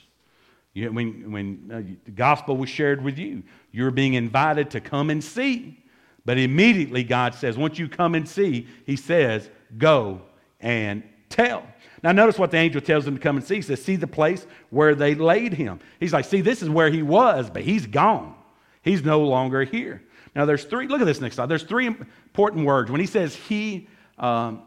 When 0.74 1.32
when 1.32 1.72
uh, 1.74 1.82
the 2.06 2.12
gospel 2.12 2.56
was 2.56 2.70
shared 2.70 3.04
with 3.04 3.18
you, 3.18 3.44
you're 3.72 3.92
being 3.92 4.14
invited 4.14 4.70
to 4.72 4.80
come 4.80 5.10
and 5.10 5.22
see. 5.22 5.84
But 6.26 6.38
immediately 6.38 7.04
God 7.04 7.34
says, 7.34 7.58
once 7.58 7.80
you 7.80 7.90
come 7.90 8.16
and 8.16 8.28
see, 8.28 8.68
He 8.86 8.96
says, 8.96 9.50
go 9.78 10.22
and 10.60 11.04
tell. 11.30 11.66
Now, 12.02 12.12
notice 12.12 12.40
what 12.40 12.52
the 12.52 12.58
angel 12.58 12.82
tells 12.82 13.06
them 13.06 13.16
to 13.16 13.22
come 13.22 13.38
and 13.38 13.46
see. 13.46 13.56
He 13.56 13.62
says, 13.62 13.84
See 13.84 13.96
the 13.96 14.08
place 14.08 14.46
where 14.70 14.96
they 14.96 15.16
laid 15.16 15.54
him. 15.54 15.80
He's 16.00 16.14
like, 16.14 16.26
See, 16.26 16.42
this 16.42 16.62
is 16.62 16.70
where 16.70 16.90
he 16.90 17.04
was, 17.04 17.50
but 17.50 17.64
he's 17.64 17.86
gone. 17.86 18.36
He's 18.82 19.04
no 19.04 19.22
longer 19.22 19.64
here. 19.64 20.02
Now, 20.36 20.46
there's 20.46 20.64
three, 20.64 20.88
look 20.88 21.02
at 21.02 21.06
this 21.06 21.22
next 21.22 21.36
slide. 21.36 21.48
There's 21.48 21.64
three 21.64 21.88
important 21.88 22.66
words. 22.66 22.92
When 22.92 23.02
he 23.02 23.08
says 23.08 23.36
he 23.36 23.88
um, 24.18 24.62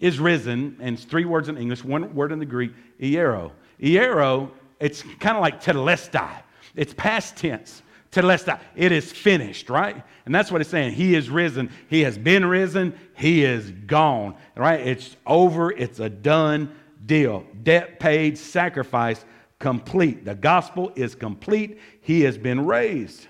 is 0.00 0.18
risen, 0.18 0.76
and 0.80 0.96
it's 0.96 1.04
three 1.04 1.24
words 1.24 1.48
in 1.48 1.58
English, 1.58 1.84
one 1.84 2.14
word 2.14 2.32
in 2.32 2.38
the 2.38 2.46
Greek, 2.46 2.72
iero. 3.00 3.52
Iero, 3.80 4.50
it's 4.80 5.02
kind 5.20 5.36
of 5.36 5.42
like 5.42 5.62
tetelestai. 5.62 6.42
It's 6.74 6.94
past 6.94 7.36
tense. 7.36 7.82
It 8.16 8.92
is 8.92 9.12
finished, 9.12 9.70
right? 9.70 10.02
And 10.24 10.34
that's 10.34 10.50
what 10.50 10.60
it's 10.60 10.70
saying. 10.70 10.94
He 10.94 11.14
is 11.14 11.30
risen. 11.30 11.70
He 11.88 12.02
has 12.02 12.18
been 12.18 12.44
risen. 12.46 12.98
He 13.14 13.44
is 13.44 13.70
gone, 13.70 14.36
right? 14.56 14.80
It's 14.80 15.16
over. 15.26 15.70
It's 15.70 16.00
a 16.00 16.08
done 16.08 16.74
deal. 17.04 17.44
Debt 17.62 18.00
paid, 18.00 18.38
sacrifice 18.38 19.24
complete. 19.58 20.24
The 20.24 20.34
gospel 20.34 20.92
is 20.96 21.14
complete. 21.14 21.80
He 22.00 22.22
has 22.22 22.36
been 22.36 22.66
raised. 22.66 23.26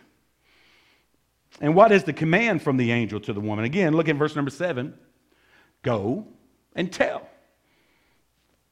And 1.60 1.74
what 1.74 1.92
is 1.92 2.04
the 2.04 2.12
command 2.12 2.62
from 2.62 2.76
the 2.76 2.92
angel 2.92 3.20
to 3.20 3.32
the 3.32 3.40
woman? 3.40 3.64
Again, 3.64 3.94
look 3.94 4.08
at 4.08 4.16
verse 4.16 4.36
number 4.36 4.50
seven. 4.50 4.94
Go 5.82 6.26
and 6.74 6.92
tell. 6.92 7.28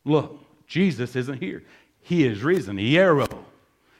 Look, 0.04 0.38
Jesus 0.66 1.16
isn't 1.16 1.40
here. 1.40 1.64
He 2.00 2.26
is 2.26 2.42
risen. 2.42 2.76
Hiero. 2.76 3.26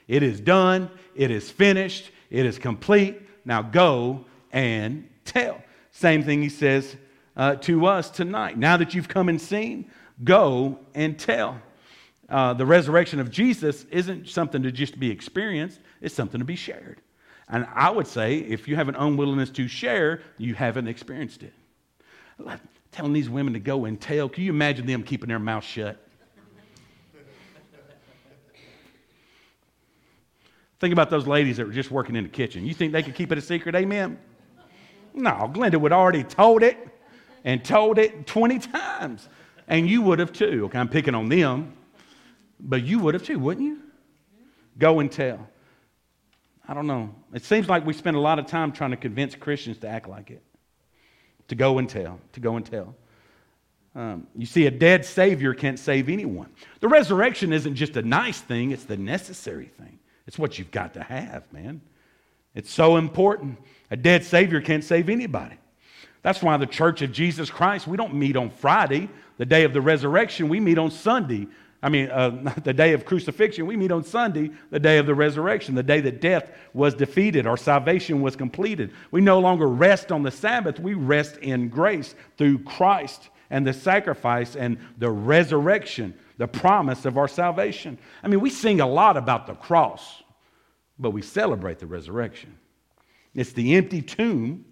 It 0.07 0.23
is 0.23 0.39
done. 0.39 0.89
It 1.15 1.31
is 1.31 1.49
finished. 1.49 2.11
It 2.29 2.45
is 2.45 2.59
complete. 2.59 3.21
Now 3.45 3.61
go 3.61 4.25
and 4.51 5.07
tell. 5.25 5.61
Same 5.91 6.23
thing 6.23 6.41
he 6.41 6.49
says 6.49 6.95
uh, 7.37 7.55
to 7.55 7.85
us 7.85 8.09
tonight. 8.09 8.57
Now 8.57 8.77
that 8.77 8.93
you've 8.93 9.07
come 9.07 9.29
and 9.29 9.41
seen, 9.41 9.89
go 10.23 10.79
and 10.93 11.17
tell. 11.17 11.61
Uh, 12.27 12.53
the 12.53 12.65
resurrection 12.65 13.19
of 13.19 13.29
Jesus 13.29 13.85
isn't 13.91 14.27
something 14.29 14.63
to 14.63 14.71
just 14.71 14.99
be 14.99 15.11
experienced, 15.11 15.79
it's 16.01 16.15
something 16.15 16.39
to 16.39 16.45
be 16.45 16.55
shared. 16.55 17.01
And 17.47 17.67
I 17.73 17.91
would 17.91 18.07
say 18.07 18.37
if 18.37 18.67
you 18.67 18.75
have 18.75 18.89
an 18.89 18.95
unwillingness 18.95 19.51
to 19.51 19.67
share, 19.67 20.21
you 20.37 20.55
haven't 20.55 20.87
experienced 20.87 21.43
it. 21.43 21.53
Telling 22.91 23.13
these 23.13 23.29
women 23.29 23.53
to 23.53 23.59
go 23.59 23.85
and 23.85 23.99
tell, 23.99 24.27
can 24.29 24.43
you 24.43 24.51
imagine 24.51 24.87
them 24.87 25.03
keeping 25.03 25.29
their 25.29 25.39
mouth 25.39 25.63
shut? 25.63 26.04
Think 30.79 30.91
about 30.91 31.09
those 31.09 31.25
ladies 31.25 31.57
that 31.57 31.67
were 31.67 31.73
just 31.73 31.91
working 31.91 32.15
in 32.15 32.23
the 32.23 32.29
kitchen. 32.29 32.65
You 32.65 32.73
think 32.73 32.91
they 32.91 33.03
could 33.03 33.15
keep 33.15 33.31
it 33.31 33.37
a 33.37 33.41
secret? 33.41 33.75
Amen? 33.75 34.19
No, 35.13 35.49
Glenda 35.53 35.79
would 35.79 35.93
already 35.93 36.23
told 36.23 36.63
it 36.63 36.77
and 37.45 37.63
told 37.63 37.97
it 37.97 38.27
20 38.27 38.59
times. 38.59 39.29
And 39.67 39.89
you 39.89 40.01
would 40.01 40.19
have 40.19 40.33
too. 40.33 40.65
Okay, 40.65 40.77
I'm 40.77 40.89
picking 40.89 41.15
on 41.15 41.29
them. 41.29 41.73
But 42.59 42.83
you 42.83 42.99
would 42.99 43.13
have 43.13 43.23
too, 43.23 43.39
wouldn't 43.39 43.65
you? 43.65 43.79
Go 44.77 44.99
and 44.99 45.11
tell. 45.11 45.47
I 46.67 46.73
don't 46.73 46.87
know. 46.87 47.13
It 47.33 47.43
seems 47.43 47.69
like 47.69 47.85
we 47.85 47.93
spend 47.93 48.17
a 48.17 48.19
lot 48.19 48.39
of 48.39 48.47
time 48.47 48.71
trying 48.71 48.91
to 48.91 48.97
convince 48.97 49.35
Christians 49.35 49.77
to 49.79 49.87
act 49.87 50.09
like 50.09 50.31
it, 50.31 50.41
to 51.47 51.55
go 51.55 51.77
and 51.77 51.87
tell, 51.87 52.19
to 52.33 52.39
go 52.39 52.55
and 52.55 52.65
tell. 52.65 52.95
Um, 53.95 54.27
you 54.35 54.45
see, 54.45 54.65
a 54.65 54.71
dead 54.71 55.05
Savior 55.05 55.53
can't 55.53 55.79
save 55.79 56.09
anyone. 56.09 56.49
The 56.81 56.87
resurrection 56.87 57.53
isn't 57.53 57.75
just 57.75 57.95
a 57.95 58.01
nice 58.01 58.41
thing, 58.41 58.71
it's 58.71 58.83
the 58.83 58.97
necessary 58.97 59.71
thing. 59.77 59.99
It's 60.27 60.39
what 60.39 60.57
you've 60.57 60.71
got 60.71 60.93
to 60.95 61.03
have, 61.03 61.51
man. 61.53 61.81
It's 62.53 62.71
so 62.71 62.97
important. 62.97 63.59
A 63.91 63.97
dead 63.97 64.23
Savior 64.23 64.61
can't 64.61 64.83
save 64.83 65.09
anybody. 65.09 65.57
That's 66.21 66.41
why 66.41 66.57
the 66.57 66.65
Church 66.65 67.01
of 67.01 67.11
Jesus 67.11 67.49
Christ, 67.49 67.87
we 67.87 67.97
don't 67.97 68.15
meet 68.15 68.35
on 68.35 68.49
Friday, 68.49 69.09
the 69.37 69.45
day 69.45 69.63
of 69.63 69.73
the 69.73 69.81
resurrection. 69.81 70.49
We 70.49 70.59
meet 70.59 70.77
on 70.77 70.89
Sunday, 70.89 71.47
I 71.83 71.89
mean, 71.89 72.09
uh, 72.09 72.53
the 72.63 72.73
day 72.73 72.93
of 72.93 73.05
crucifixion, 73.05 73.67
we 73.67 73.77
meet 73.77 73.91
on 73.91 74.03
Sunday, 74.03 74.49
the 74.71 74.79
day 74.79 74.97
of 74.97 75.05
the 75.05 75.13
resurrection, 75.13 75.75
the 75.75 75.83
day 75.83 76.01
that 76.01 76.19
death 76.19 76.51
was 76.73 76.95
defeated, 76.95 77.45
our 77.45 77.57
salvation 77.57 78.21
was 78.21 78.35
completed. 78.35 78.91
We 79.11 79.21
no 79.21 79.39
longer 79.39 79.67
rest 79.67 80.11
on 80.11 80.23
the 80.23 80.31
Sabbath, 80.31 80.79
we 80.79 80.95
rest 80.95 81.37
in 81.37 81.69
grace 81.69 82.15
through 82.37 82.59
Christ 82.59 83.29
and 83.51 83.67
the 83.67 83.73
sacrifice 83.73 84.55
and 84.55 84.79
the 84.97 85.11
resurrection, 85.11 86.15
the 86.37 86.47
promise 86.47 87.05
of 87.05 87.17
our 87.17 87.27
salvation. 87.27 87.97
I 88.23 88.27
mean, 88.27 88.39
we 88.41 88.49
sing 88.49 88.81
a 88.81 88.87
lot 88.87 89.17
about 89.17 89.47
the 89.47 89.53
cross, 89.53 90.23
but 90.99 91.11
we 91.11 91.21
celebrate 91.21 91.79
the 91.79 91.87
resurrection. 91.87 92.57
It's 93.33 93.53
the 93.53 93.75
empty 93.75 94.01
tomb 94.01 94.65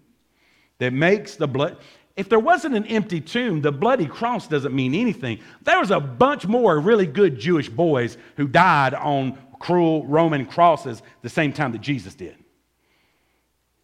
that 0.80 0.94
makes 0.94 1.36
the 1.36 1.48
blood. 1.48 1.78
If 2.16 2.30
there 2.30 2.40
wasn't 2.40 2.76
an 2.76 2.86
empty 2.86 3.22
tomb, 3.22 3.62
the 3.62 3.72
bloody 3.72 4.06
cross 4.06 4.48
doesn't 4.48 4.74
mean 4.74 4.94
anything. 4.94 5.40
There 5.64 5.80
was 5.80 5.92
a 5.92 6.00
bunch 6.00 6.46
more 6.46 6.80
really 6.80 7.08
good 7.08 7.40
Jewish 7.40 7.70
boys 7.70 8.18
who 8.38 8.48
died 8.48 8.94
on 8.94 9.38
cruel 9.60 10.06
Roman 10.06 10.46
crosses 10.46 11.02
the 11.22 11.30
same 11.30 11.54
time 11.54 11.72
that 11.72 11.82
Jesus 11.82 12.14
did. 12.14 12.36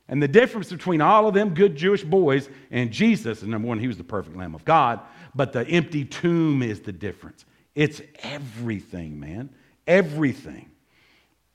And 0.09 0.21
the 0.21 0.27
difference 0.27 0.71
between 0.71 1.01
all 1.01 1.27
of 1.27 1.33
them 1.33 1.53
good 1.53 1.75
Jewish 1.75 2.03
boys 2.03 2.49
and 2.71 2.91
Jesus 2.91 3.41
is 3.41 3.47
number 3.47 3.67
one, 3.67 3.79
he 3.79 3.87
was 3.87 3.97
the 3.97 4.03
perfect 4.03 4.35
Lamb 4.35 4.55
of 4.55 4.65
God, 4.65 4.99
but 5.35 5.53
the 5.53 5.65
empty 5.67 6.03
tomb 6.03 6.63
is 6.63 6.81
the 6.81 6.91
difference. 6.91 7.45
It's 7.75 8.01
everything, 8.19 9.19
man. 9.19 9.49
Everything. 9.87 10.69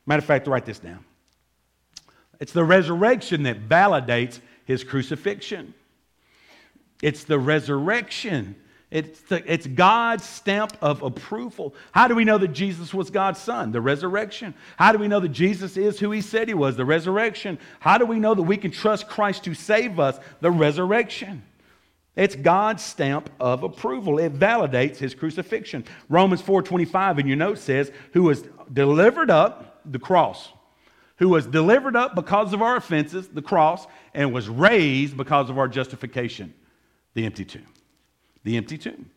Matter 0.06 0.20
of 0.20 0.24
fact, 0.24 0.46
write 0.46 0.66
this 0.66 0.78
down. 0.78 1.04
It's 2.40 2.52
the 2.52 2.64
resurrection 2.64 3.44
that 3.44 3.68
validates 3.68 4.40
his 4.64 4.84
crucifixion. 4.84 5.74
It's 7.02 7.24
the 7.24 7.38
resurrection. 7.38 8.56
It's, 8.90 9.20
the, 9.22 9.52
it's 9.52 9.66
God's 9.66 10.24
stamp 10.24 10.76
of 10.80 11.02
approval. 11.02 11.74
How 11.92 12.06
do 12.06 12.14
we 12.14 12.24
know 12.24 12.38
that 12.38 12.52
Jesus 12.52 12.94
was 12.94 13.10
God's 13.10 13.40
son? 13.40 13.72
The 13.72 13.80
resurrection. 13.80 14.54
How 14.76 14.92
do 14.92 14.98
we 14.98 15.08
know 15.08 15.20
that 15.20 15.30
Jesus 15.30 15.76
is 15.76 15.98
who 15.98 16.12
he 16.12 16.20
said 16.20 16.48
he 16.48 16.54
was? 16.54 16.76
The 16.76 16.84
resurrection. 16.84 17.58
How 17.80 17.98
do 17.98 18.06
we 18.06 18.18
know 18.18 18.34
that 18.34 18.42
we 18.42 18.56
can 18.56 18.70
trust 18.70 19.08
Christ 19.08 19.44
to 19.44 19.54
save 19.54 19.98
us? 19.98 20.18
The 20.40 20.50
resurrection. 20.50 21.42
It's 22.16 22.36
God's 22.36 22.82
stamp 22.82 23.28
of 23.40 23.64
approval. 23.64 24.18
It 24.18 24.38
validates 24.38 24.98
his 24.98 25.14
crucifixion. 25.14 25.84
Romans 26.08 26.40
4:25 26.40 27.18
in 27.18 27.26
your 27.26 27.36
note 27.36 27.58
says, 27.58 27.90
"Who 28.12 28.24
was 28.24 28.44
delivered 28.72 29.30
up 29.30 29.80
the 29.84 29.98
cross, 29.98 30.52
who 31.16 31.28
was 31.28 31.46
delivered 31.46 31.96
up 31.96 32.14
because 32.14 32.52
of 32.52 32.62
our 32.62 32.76
offenses, 32.76 33.28
the 33.28 33.42
cross, 33.42 33.86
and 34.14 34.32
was 34.32 34.48
raised 34.48 35.16
because 35.16 35.50
of 35.50 35.58
our 35.58 35.68
justification." 35.68 36.54
The 37.14 37.26
empty 37.26 37.44
tomb. 37.44 37.66
The 38.44 38.56
empty 38.56 38.78
tomb. 38.78 39.10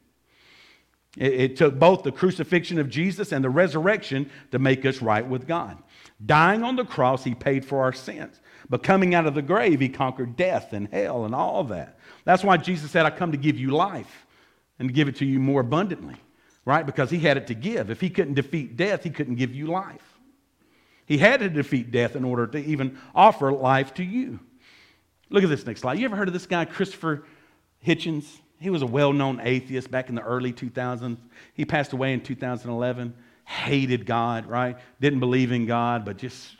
It, 1.17 1.33
it 1.33 1.55
took 1.55 1.77
both 1.77 2.03
the 2.03 2.11
crucifixion 2.11 2.79
of 2.79 2.89
Jesus 2.89 3.31
and 3.31 3.43
the 3.43 3.49
resurrection 3.49 4.29
to 4.51 4.59
make 4.59 4.85
us 4.85 5.01
right 5.01 5.27
with 5.27 5.47
God. 5.47 5.77
Dying 6.25 6.63
on 6.63 6.75
the 6.75 6.85
cross, 6.85 7.23
he 7.23 7.35
paid 7.35 7.63
for 7.63 7.83
our 7.83 7.93
sins. 7.93 8.39
But 8.69 8.83
coming 8.83 9.13
out 9.13 9.25
of 9.25 9.35
the 9.35 9.41
grave, 9.41 9.79
he 9.79 9.89
conquered 9.89 10.35
death 10.35 10.73
and 10.73 10.87
hell 10.91 11.25
and 11.25 11.35
all 11.35 11.63
that. 11.65 11.96
That's 12.27 12.43
why 12.43 12.57
Jesus 12.57 12.91
said, 12.91 13.05
I 13.05 13.09
come 13.09 13.31
to 13.31 13.37
give 13.37 13.57
you 13.57 13.69
life 13.69 14.27
and 14.79 14.89
to 14.89 14.93
give 14.93 15.07
it 15.07 15.15
to 15.15 15.25
you 15.25 15.39
more 15.39 15.61
abundantly, 15.61 16.17
right? 16.65 16.85
Because 16.85 17.09
he 17.09 17.19
had 17.19 17.37
it 17.37 17.47
to 17.47 17.53
give. 17.53 17.89
If 17.89 18.01
he 18.01 18.09
couldn't 18.09 18.33
defeat 18.33 18.75
death, 18.75 19.05
he 19.05 19.09
couldn't 19.09 19.35
give 19.35 19.55
you 19.55 19.67
life. 19.67 20.19
He 21.05 21.17
had 21.17 21.39
to 21.39 21.47
defeat 21.47 21.89
death 21.89 22.17
in 22.17 22.25
order 22.25 22.45
to 22.45 22.57
even 22.57 22.99
offer 23.15 23.53
life 23.53 23.93
to 23.93 24.03
you. 24.03 24.41
Look 25.29 25.41
at 25.45 25.49
this 25.49 25.65
next 25.65 25.79
slide. 25.79 25.99
You 25.99 26.03
ever 26.03 26.17
heard 26.17 26.27
of 26.27 26.33
this 26.33 26.47
guy, 26.47 26.65
Christopher 26.65 27.23
Hitchens, 27.85 28.25
he 28.59 28.69
was 28.69 28.81
a 28.81 28.87
well 28.87 29.13
known 29.13 29.39
atheist 29.41 29.89
back 29.89 30.09
in 30.09 30.15
the 30.15 30.21
early 30.21 30.51
2000s. 30.51 31.15
He 31.53 31.63
passed 31.63 31.93
away 31.93 32.11
in 32.11 32.19
2011. 32.19 33.13
Hated 33.45 34.05
God, 34.05 34.47
right? 34.47 34.77
Didn't 34.99 35.21
believe 35.21 35.53
in 35.53 35.65
God, 35.65 36.03
but 36.03 36.17
just, 36.17 36.57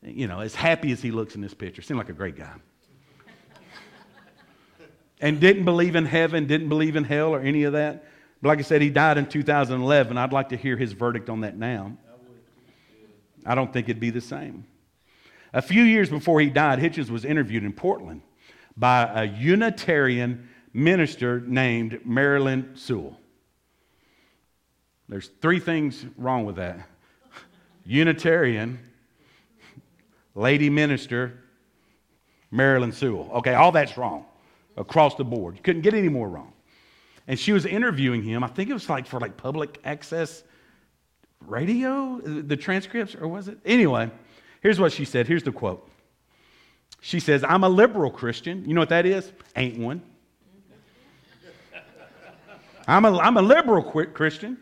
you 0.00 0.28
know, 0.28 0.38
as 0.38 0.54
happy 0.54 0.92
as 0.92 1.02
he 1.02 1.10
looks 1.10 1.34
in 1.34 1.40
this 1.40 1.54
picture. 1.54 1.82
Seemed 1.82 1.98
like 1.98 2.08
a 2.08 2.12
great 2.12 2.36
guy. 2.36 2.54
And 5.22 5.38
didn't 5.38 5.64
believe 5.64 5.94
in 5.94 6.04
heaven, 6.04 6.46
didn't 6.46 6.68
believe 6.68 6.96
in 6.96 7.04
hell 7.04 7.28
or 7.28 7.40
any 7.40 7.62
of 7.62 7.72
that. 7.72 8.04
But 8.42 8.48
like 8.48 8.58
I 8.58 8.62
said, 8.62 8.82
he 8.82 8.90
died 8.90 9.16
in 9.16 9.26
2011. 9.26 10.18
I'd 10.18 10.32
like 10.32 10.48
to 10.50 10.56
hear 10.56 10.76
his 10.76 10.92
verdict 10.92 11.30
on 11.30 11.42
that 11.42 11.56
now. 11.56 11.96
I 13.46 13.54
don't 13.54 13.72
think 13.72 13.88
it'd 13.88 14.00
be 14.00 14.10
the 14.10 14.20
same. 14.20 14.66
A 15.52 15.62
few 15.62 15.84
years 15.84 16.10
before 16.10 16.40
he 16.40 16.50
died, 16.50 16.80
Hitchens 16.80 17.08
was 17.08 17.24
interviewed 17.24 17.62
in 17.62 17.72
Portland 17.72 18.22
by 18.76 19.22
a 19.22 19.24
Unitarian 19.24 20.48
minister 20.72 21.40
named 21.40 22.00
Marilyn 22.04 22.72
Sewell. 22.74 23.16
There's 25.08 25.30
three 25.40 25.60
things 25.60 26.04
wrong 26.16 26.44
with 26.44 26.56
that 26.56 26.80
Unitarian, 27.84 28.78
lady 30.34 30.70
minister, 30.70 31.38
Marilyn 32.50 32.92
Sewell. 32.92 33.30
Okay, 33.34 33.54
all 33.54 33.72
that's 33.72 33.96
wrong 33.96 34.24
across 34.76 35.14
the 35.14 35.24
board. 35.24 35.56
You 35.56 35.62
couldn't 35.62 35.82
get 35.82 35.94
any 35.94 36.08
more 36.08 36.28
wrong. 36.28 36.52
And 37.28 37.38
she 37.38 37.52
was 37.52 37.66
interviewing 37.66 38.22
him. 38.22 38.42
I 38.42 38.48
think 38.48 38.68
it 38.70 38.72
was 38.72 38.88
like 38.88 39.06
for 39.06 39.20
like 39.20 39.36
public 39.36 39.78
access 39.84 40.42
radio, 41.46 42.20
the 42.20 42.56
transcripts, 42.56 43.14
or 43.14 43.28
was 43.28 43.48
it? 43.48 43.58
Anyway, 43.64 44.10
here's 44.60 44.80
what 44.80 44.92
she 44.92 45.04
said. 45.04 45.26
Here's 45.26 45.42
the 45.42 45.52
quote. 45.52 45.88
She 47.00 47.20
says, 47.20 47.44
I'm 47.44 47.64
a 47.64 47.68
liberal 47.68 48.10
Christian. 48.10 48.64
You 48.66 48.74
know 48.74 48.80
what 48.80 48.90
that 48.90 49.06
is? 49.06 49.32
Ain't 49.56 49.78
one. 49.78 50.02
I'm 52.88 53.04
a, 53.04 53.18
I'm 53.18 53.36
a 53.36 53.42
liberal 53.42 53.82
Christian. 53.82 54.56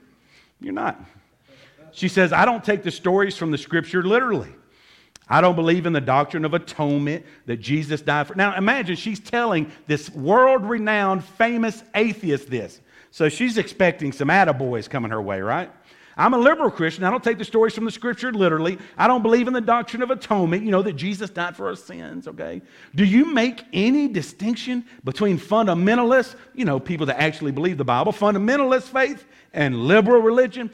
You're 0.61 0.73
not. 0.73 0.99
She 1.93 2.09
says, 2.09 2.33
I 2.33 2.45
don't 2.45 2.65
take 2.65 2.83
the 2.83 2.91
stories 2.91 3.37
from 3.37 3.51
the 3.51 3.59
scripture 3.59 4.03
literally. 4.03 4.55
I 5.31 5.41
don't 5.41 5.55
believe 5.55 5.87
in 5.87 5.93
the 5.93 6.01
doctrine 6.01 6.45
of 6.45 6.55
atonement 6.55 7.25
that 7.47 7.59
Jesus 7.59 8.03
died 8.03 8.27
for. 8.27 8.35
Now 8.35 8.57
imagine 8.57 8.97
she's 8.97 9.21
telling 9.21 9.71
this 9.87 10.11
world 10.11 10.69
renowned, 10.69 11.25
famous 11.25 11.85
atheist 11.95 12.51
this. 12.51 12.81
So 13.13 13.29
she's 13.29 13.57
expecting 13.57 14.11
some 14.11 14.29
attaboys 14.29 14.91
coming 14.91 15.13
her 15.13 15.23
way, 15.23 15.41
right? 15.41 15.71
I'm 16.17 16.35
a 16.35 16.39
liberal 16.39 16.71
Christian. 16.71 17.05
I 17.05 17.11
don't 17.11 17.23
take 17.23 17.39
the 17.39 17.45
stories 17.45 17.75
from 17.75 17.85
the 17.85 17.91
scripture 17.91 18.33
literally. 18.33 18.79
I 18.99 19.07
don't 19.07 19.23
believe 19.23 19.47
in 19.47 19.55
the 19.55 19.61
doctrine 19.61 20.03
of 20.03 20.11
atonement, 20.11 20.65
you 20.65 20.71
know, 20.71 20.83
that 20.83 20.95
Jesus 20.95 21.31
died 21.31 21.57
for 21.57 21.69
our 21.69 21.77
sins, 21.77 22.27
okay? 22.27 22.61
Do 22.95 23.05
you 23.05 23.25
make 23.25 23.65
any 23.73 24.09
distinction 24.09 24.85
between 25.05 25.39
fundamentalists, 25.39 26.35
you 26.55 26.65
know, 26.65 26.81
people 26.81 27.07
that 27.07 27.21
actually 27.21 27.53
believe 27.53 27.79
the 27.79 27.85
Bible, 27.85 28.13
fundamentalist 28.13 28.89
faith, 28.89 29.25
and 29.55 29.87
liberal 29.87 30.21
religion? 30.21 30.71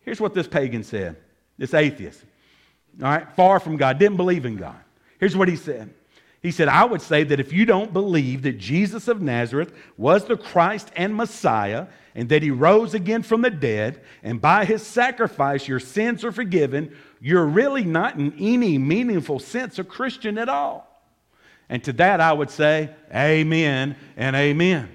Here's 0.00 0.20
what 0.20 0.32
this 0.32 0.46
pagan 0.46 0.84
said 0.84 1.16
this 1.58 1.74
atheist, 1.74 2.22
all 3.02 3.08
right, 3.08 3.30
far 3.34 3.60
from 3.60 3.76
God, 3.76 3.98
didn't 3.98 4.16
believe 4.16 4.46
in 4.46 4.56
God. 4.56 4.78
Here's 5.18 5.36
what 5.36 5.48
he 5.48 5.56
said. 5.56 5.92
He 6.42 6.50
said, 6.50 6.68
I 6.68 6.84
would 6.84 7.00
say 7.00 7.24
that 7.24 7.40
if 7.40 7.52
you 7.52 7.64
don't 7.64 7.92
believe 7.92 8.42
that 8.42 8.58
Jesus 8.58 9.08
of 9.08 9.22
Nazareth 9.22 9.72
was 9.96 10.26
the 10.26 10.36
Christ 10.36 10.90
and 10.94 11.16
Messiah, 11.16 11.86
and 12.14 12.28
that 12.28 12.42
he 12.42 12.50
rose 12.50 12.94
again 12.94 13.22
from 13.22 13.40
the 13.40 13.50
dead, 13.50 14.02
and 14.22 14.40
by 14.40 14.64
his 14.64 14.82
sacrifice 14.82 15.66
your 15.66 15.80
sins 15.80 16.22
are 16.22 16.32
forgiven, 16.32 16.94
you're 17.20 17.46
really 17.46 17.84
not 17.84 18.16
in 18.16 18.34
any 18.38 18.76
meaningful 18.76 19.38
sense 19.38 19.78
a 19.78 19.84
Christian 19.84 20.36
at 20.36 20.50
all. 20.50 20.86
And 21.68 21.82
to 21.84 21.94
that 21.94 22.20
I 22.20 22.32
would 22.32 22.50
say, 22.50 22.90
Amen 23.12 23.96
and 24.16 24.36
Amen. 24.36 24.90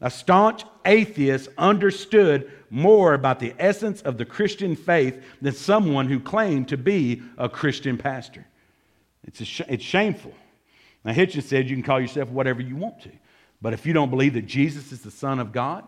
A 0.00 0.10
staunch 0.10 0.62
atheist 0.84 1.48
understood 1.58 2.50
more 2.70 3.14
about 3.14 3.40
the 3.40 3.54
essence 3.58 4.02
of 4.02 4.18
the 4.18 4.24
Christian 4.24 4.76
faith 4.76 5.22
than 5.40 5.54
someone 5.54 6.08
who 6.08 6.20
claimed 6.20 6.68
to 6.68 6.76
be 6.76 7.22
a 7.36 7.48
Christian 7.48 7.98
pastor. 7.98 8.46
It's, 9.24 9.42
sh- 9.44 9.62
it's 9.68 9.84
shameful. 9.84 10.34
Now, 11.04 11.12
Hitchens 11.12 11.44
said 11.44 11.68
you 11.68 11.76
can 11.76 11.82
call 11.82 12.00
yourself 12.00 12.28
whatever 12.28 12.60
you 12.60 12.76
want 12.76 13.00
to. 13.02 13.10
But 13.60 13.72
if 13.72 13.86
you 13.86 13.92
don't 13.92 14.10
believe 14.10 14.34
that 14.34 14.46
Jesus 14.46 14.92
is 14.92 15.00
the 15.00 15.10
Son 15.10 15.38
of 15.38 15.52
God, 15.52 15.84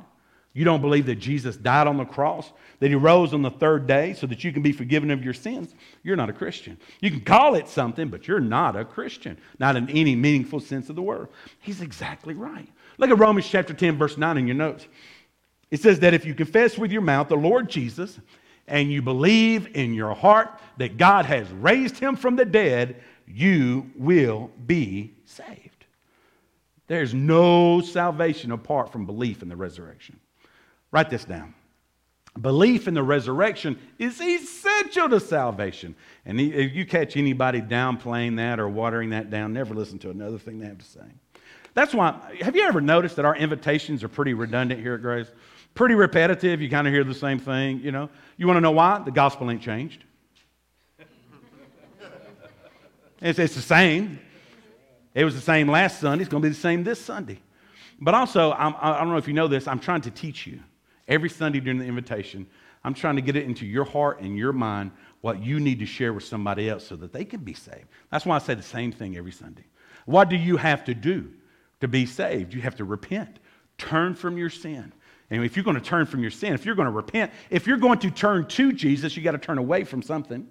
you 0.52 0.64
don't 0.64 0.80
believe 0.80 1.06
that 1.06 1.16
Jesus 1.16 1.56
died 1.56 1.86
on 1.86 1.96
the 1.96 2.04
cross, 2.04 2.50
that 2.80 2.88
he 2.88 2.96
rose 2.96 3.32
on 3.32 3.42
the 3.42 3.50
third 3.50 3.86
day 3.86 4.14
so 4.14 4.26
that 4.26 4.42
you 4.42 4.52
can 4.52 4.62
be 4.62 4.72
forgiven 4.72 5.12
of 5.12 5.24
your 5.24 5.34
sins, 5.34 5.74
you're 6.02 6.16
not 6.16 6.28
a 6.28 6.32
Christian. 6.32 6.76
You 7.00 7.10
can 7.10 7.20
call 7.20 7.54
it 7.54 7.68
something, 7.68 8.08
but 8.08 8.26
you're 8.26 8.40
not 8.40 8.74
a 8.74 8.84
Christian, 8.84 9.38
not 9.60 9.76
in 9.76 9.88
any 9.90 10.16
meaningful 10.16 10.58
sense 10.58 10.90
of 10.90 10.96
the 10.96 11.02
word. 11.02 11.28
He's 11.60 11.80
exactly 11.80 12.34
right. 12.34 12.68
Look 12.98 13.10
at 13.10 13.18
Romans 13.18 13.48
chapter 13.48 13.72
10, 13.72 13.96
verse 13.96 14.18
9 14.18 14.38
in 14.38 14.46
your 14.48 14.56
notes. 14.56 14.86
It 15.70 15.80
says 15.80 16.00
that 16.00 16.14
if 16.14 16.26
you 16.26 16.34
confess 16.34 16.76
with 16.76 16.90
your 16.90 17.02
mouth 17.02 17.28
the 17.28 17.36
Lord 17.36 17.68
Jesus 17.68 18.18
and 18.66 18.90
you 18.90 19.02
believe 19.02 19.76
in 19.76 19.94
your 19.94 20.14
heart 20.14 20.50
that 20.78 20.96
God 20.96 21.26
has 21.26 21.48
raised 21.50 21.98
him 21.98 22.16
from 22.16 22.36
the 22.36 22.44
dead, 22.44 23.02
you 23.26 23.90
will 23.94 24.50
be 24.66 25.14
saved. 25.24 25.86
There's 26.88 27.14
no 27.14 27.80
salvation 27.80 28.50
apart 28.50 28.90
from 28.90 29.06
belief 29.06 29.42
in 29.42 29.48
the 29.48 29.56
resurrection. 29.56 30.18
Write 30.90 31.08
this 31.08 31.24
down. 31.24 31.54
Belief 32.40 32.88
in 32.88 32.94
the 32.94 33.02
resurrection 33.02 33.78
is 33.98 34.20
essential 34.20 35.08
to 35.08 35.20
salvation. 35.20 35.94
And 36.24 36.40
if 36.40 36.74
you 36.74 36.86
catch 36.86 37.16
anybody 37.16 37.60
downplaying 37.60 38.36
that 38.36 38.58
or 38.58 38.68
watering 38.68 39.10
that 39.10 39.30
down, 39.30 39.52
never 39.52 39.74
listen 39.74 39.98
to 40.00 40.10
another 40.10 40.38
thing 40.38 40.58
they 40.58 40.66
have 40.66 40.78
to 40.78 40.84
say. 40.84 41.00
That's 41.74 41.94
why, 41.94 42.18
have 42.40 42.56
you 42.56 42.62
ever 42.62 42.80
noticed 42.80 43.16
that 43.16 43.24
our 43.24 43.36
invitations 43.36 44.02
are 44.02 44.08
pretty 44.08 44.34
redundant 44.34 44.80
here 44.80 44.94
at 44.94 45.02
Grace? 45.02 45.30
Pretty 45.74 45.94
repetitive. 45.94 46.60
You 46.60 46.68
kind 46.68 46.86
of 46.86 46.92
hear 46.92 47.04
the 47.04 47.14
same 47.14 47.38
thing, 47.38 47.80
you 47.80 47.92
know? 47.92 48.08
You 48.36 48.46
want 48.46 48.56
to 48.56 48.60
know 48.60 48.70
why? 48.70 49.00
The 49.04 49.10
gospel 49.10 49.50
ain't 49.50 49.62
changed. 49.62 50.04
It's, 53.22 53.38
it's 53.38 53.54
the 53.54 53.60
same. 53.60 54.18
It 55.14 55.24
was 55.24 55.34
the 55.34 55.42
same 55.42 55.68
last 55.68 56.00
Sunday. 56.00 56.22
It's 56.22 56.30
going 56.30 56.42
to 56.42 56.48
be 56.48 56.54
the 56.54 56.58
same 56.58 56.84
this 56.84 56.98
Sunday. 56.98 57.38
But 58.00 58.14
also, 58.14 58.52
I'm, 58.52 58.74
I 58.80 58.98
don't 58.98 59.10
know 59.10 59.18
if 59.18 59.28
you 59.28 59.34
know 59.34 59.46
this, 59.46 59.68
I'm 59.68 59.78
trying 59.78 60.00
to 60.02 60.10
teach 60.10 60.46
you. 60.46 60.60
Every 61.06 61.28
Sunday 61.28 61.60
during 61.60 61.78
the 61.78 61.84
invitation, 61.84 62.46
I'm 62.82 62.94
trying 62.94 63.16
to 63.16 63.22
get 63.22 63.36
it 63.36 63.44
into 63.44 63.66
your 63.66 63.84
heart 63.84 64.20
and 64.20 64.38
your 64.38 64.52
mind 64.52 64.92
what 65.20 65.42
you 65.42 65.60
need 65.60 65.80
to 65.80 65.86
share 65.86 66.12
with 66.12 66.24
somebody 66.24 66.70
else 66.70 66.86
so 66.86 66.96
that 66.96 67.12
they 67.12 67.24
can 67.24 67.40
be 67.40 67.52
saved. 67.52 67.86
That's 68.10 68.24
why 68.24 68.36
I 68.36 68.38
say 68.38 68.54
the 68.54 68.62
same 68.62 68.90
thing 68.90 69.16
every 69.16 69.32
Sunday. 69.32 69.64
What 70.06 70.30
do 70.30 70.36
you 70.36 70.56
have 70.56 70.84
to 70.84 70.94
do 70.94 71.30
to 71.80 71.88
be 71.88 72.06
saved? 72.06 72.54
You 72.54 72.62
have 72.62 72.76
to 72.76 72.84
repent, 72.84 73.38
turn 73.76 74.14
from 74.14 74.38
your 74.38 74.48
sin. 74.48 74.92
And 75.30 75.44
if 75.44 75.56
you're 75.56 75.64
going 75.64 75.76
to 75.76 75.82
turn 75.82 76.06
from 76.06 76.20
your 76.20 76.30
sin, 76.30 76.54
if 76.54 76.66
you're 76.66 76.74
going 76.74 76.86
to 76.86 76.92
repent, 76.92 77.32
if 77.50 77.66
you're 77.66 77.78
going 77.78 78.00
to 78.00 78.10
turn 78.10 78.46
to 78.48 78.72
Jesus, 78.72 79.16
you 79.16 79.22
got 79.22 79.32
to 79.32 79.38
turn 79.38 79.58
away 79.58 79.84
from 79.84 80.02
something. 80.02 80.46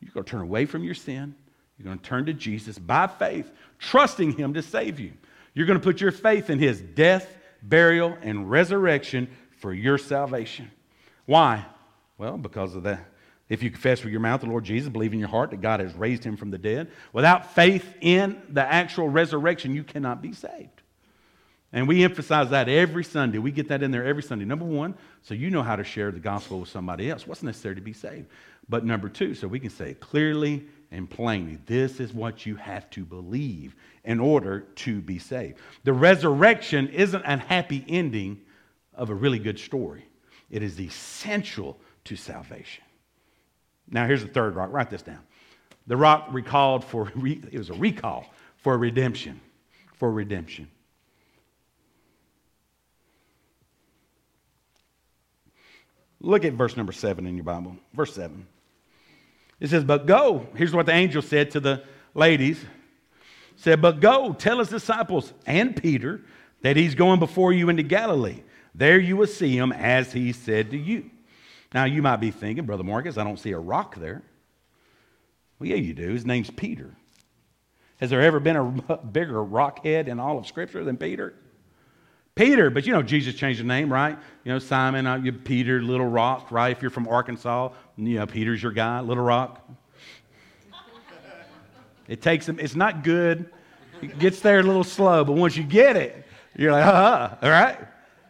You've 0.00 0.14
got 0.14 0.26
to 0.26 0.30
turn 0.30 0.42
away 0.42 0.66
from 0.66 0.84
your 0.84 0.94
sin 0.94 1.34
you're 1.78 1.84
going 1.84 1.98
to 1.98 2.04
turn 2.04 2.26
to 2.26 2.34
Jesus 2.34 2.78
by 2.78 3.06
faith, 3.06 3.50
trusting 3.78 4.32
Him 4.32 4.54
to 4.54 4.62
save 4.62 4.98
you. 4.98 5.12
You're 5.54 5.66
going 5.66 5.78
to 5.78 5.84
put 5.84 6.00
your 6.00 6.10
faith 6.10 6.50
in 6.50 6.58
His 6.58 6.80
death, 6.80 7.36
burial, 7.62 8.16
and 8.22 8.50
resurrection 8.50 9.28
for 9.58 9.72
your 9.72 9.96
salvation. 9.96 10.70
Why? 11.26 11.64
Well, 12.16 12.36
because 12.36 12.74
of 12.74 12.82
that. 12.82 13.04
If 13.48 13.62
you 13.62 13.70
confess 13.70 14.02
with 14.02 14.10
your 14.10 14.20
mouth 14.20 14.42
the 14.42 14.46
Lord 14.46 14.64
Jesus, 14.64 14.90
believe 14.90 15.14
in 15.14 15.18
your 15.18 15.28
heart 15.28 15.50
that 15.50 15.62
God 15.62 15.80
has 15.80 15.94
raised 15.94 16.22
him 16.22 16.36
from 16.36 16.50
the 16.50 16.58
dead, 16.58 16.90
without 17.14 17.54
faith 17.54 17.94
in 18.00 18.42
the 18.50 18.60
actual 18.60 19.08
resurrection, 19.08 19.74
you 19.74 19.84
cannot 19.84 20.20
be 20.20 20.32
saved. 20.32 20.77
And 21.72 21.86
we 21.86 22.02
emphasize 22.02 22.50
that 22.50 22.68
every 22.68 23.04
Sunday. 23.04 23.38
We 23.38 23.50
get 23.50 23.68
that 23.68 23.82
in 23.82 23.90
there 23.90 24.04
every 24.04 24.22
Sunday. 24.22 24.46
Number 24.46 24.64
one, 24.64 24.94
so 25.22 25.34
you 25.34 25.50
know 25.50 25.62
how 25.62 25.76
to 25.76 25.84
share 25.84 26.10
the 26.10 26.18
gospel 26.18 26.60
with 26.60 26.70
somebody 26.70 27.10
else. 27.10 27.26
What's 27.26 27.42
necessary 27.42 27.74
to 27.74 27.80
be 27.80 27.92
saved? 27.92 28.28
But 28.68 28.84
number 28.84 29.08
two, 29.08 29.34
so 29.34 29.48
we 29.48 29.60
can 29.60 29.70
say 29.70 29.94
clearly 29.94 30.66
and 30.90 31.08
plainly. 31.08 31.58
This 31.66 32.00
is 32.00 32.12
what 32.14 32.46
you 32.46 32.56
have 32.56 32.88
to 32.90 33.04
believe 33.04 33.74
in 34.04 34.20
order 34.20 34.60
to 34.60 35.00
be 35.00 35.18
saved. 35.18 35.58
The 35.84 35.92
resurrection 35.92 36.88
isn't 36.88 37.22
a 37.24 37.36
happy 37.36 37.84
ending 37.88 38.40
of 38.94 39.10
a 39.10 39.14
really 39.14 39.38
good 39.38 39.58
story, 39.58 40.06
it 40.50 40.62
is 40.62 40.80
essential 40.80 41.78
to 42.04 42.16
salvation. 42.16 42.84
Now, 43.90 44.06
here's 44.06 44.22
the 44.22 44.28
third 44.28 44.54
rock. 44.54 44.70
Write 44.72 44.90
this 44.90 45.02
down. 45.02 45.20
The 45.86 45.96
rock 45.96 46.28
recalled 46.30 46.84
for, 46.84 47.10
it 47.24 47.56
was 47.56 47.70
a 47.70 47.74
recall 47.74 48.26
for 48.56 48.76
redemption. 48.76 49.40
For 49.94 50.10
redemption. 50.10 50.68
Look 56.20 56.44
at 56.44 56.54
verse 56.54 56.76
number 56.76 56.92
seven 56.92 57.26
in 57.26 57.36
your 57.36 57.44
Bible. 57.44 57.76
Verse 57.94 58.14
seven. 58.14 58.46
It 59.60 59.70
says, 59.70 59.84
But 59.84 60.06
go. 60.06 60.46
Here's 60.54 60.74
what 60.74 60.86
the 60.86 60.92
angel 60.92 61.22
said 61.22 61.50
to 61.52 61.60
the 61.60 61.84
ladies. 62.14 62.64
Said, 63.56 63.82
But 63.82 64.00
go, 64.00 64.32
tell 64.32 64.58
his 64.58 64.68
disciples 64.68 65.32
and 65.46 65.74
Peter 65.76 66.22
that 66.62 66.76
he's 66.76 66.94
going 66.94 67.18
before 67.18 67.52
you 67.52 67.68
into 67.68 67.82
Galilee. 67.82 68.42
There 68.74 68.98
you 68.98 69.16
will 69.16 69.26
see 69.26 69.56
him 69.56 69.72
as 69.72 70.12
he 70.12 70.32
said 70.32 70.70
to 70.70 70.78
you. 70.78 71.10
Now 71.74 71.84
you 71.84 72.02
might 72.02 72.16
be 72.16 72.30
thinking, 72.30 72.66
Brother 72.66 72.84
Marcus, 72.84 73.18
I 73.18 73.24
don't 73.24 73.38
see 73.38 73.52
a 73.52 73.58
rock 73.58 73.96
there. 73.96 74.22
Well, 75.58 75.68
yeah, 75.68 75.76
you 75.76 75.92
do. 75.92 76.08
His 76.12 76.24
name's 76.24 76.50
Peter. 76.50 76.94
Has 78.00 78.10
there 78.10 78.22
ever 78.22 78.38
been 78.38 78.56
a 78.56 78.96
bigger 79.12 79.42
rock 79.42 79.84
head 79.84 80.08
in 80.08 80.20
all 80.20 80.38
of 80.38 80.46
Scripture 80.46 80.84
than 80.84 80.96
Peter? 80.96 81.34
Peter, 82.38 82.70
but 82.70 82.86
you 82.86 82.92
know, 82.92 83.02
Jesus 83.02 83.34
changed 83.34 83.58
the 83.58 83.64
name, 83.64 83.92
right? 83.92 84.16
You 84.44 84.52
know, 84.52 84.60
Simon, 84.60 85.08
uh, 85.08 85.16
you 85.16 85.32
Peter, 85.32 85.82
Little 85.82 86.06
Rock, 86.06 86.52
right? 86.52 86.70
If 86.70 86.80
you're 86.80 86.90
from 86.92 87.08
Arkansas, 87.08 87.70
you 87.96 88.14
know, 88.20 88.26
Peter's 88.26 88.62
your 88.62 88.70
guy, 88.70 89.00
Little 89.00 89.24
Rock. 89.24 89.68
It 92.06 92.22
takes 92.22 92.48
him, 92.48 92.60
it's 92.60 92.76
not 92.76 93.02
good. 93.02 93.50
It 94.00 94.20
gets 94.20 94.38
there 94.38 94.60
a 94.60 94.62
little 94.62 94.84
slow, 94.84 95.24
but 95.24 95.32
once 95.32 95.56
you 95.56 95.64
get 95.64 95.96
it, 95.96 96.24
you're 96.56 96.70
like, 96.70 96.84
ah, 96.86 97.36
all 97.42 97.50
right? 97.50 97.76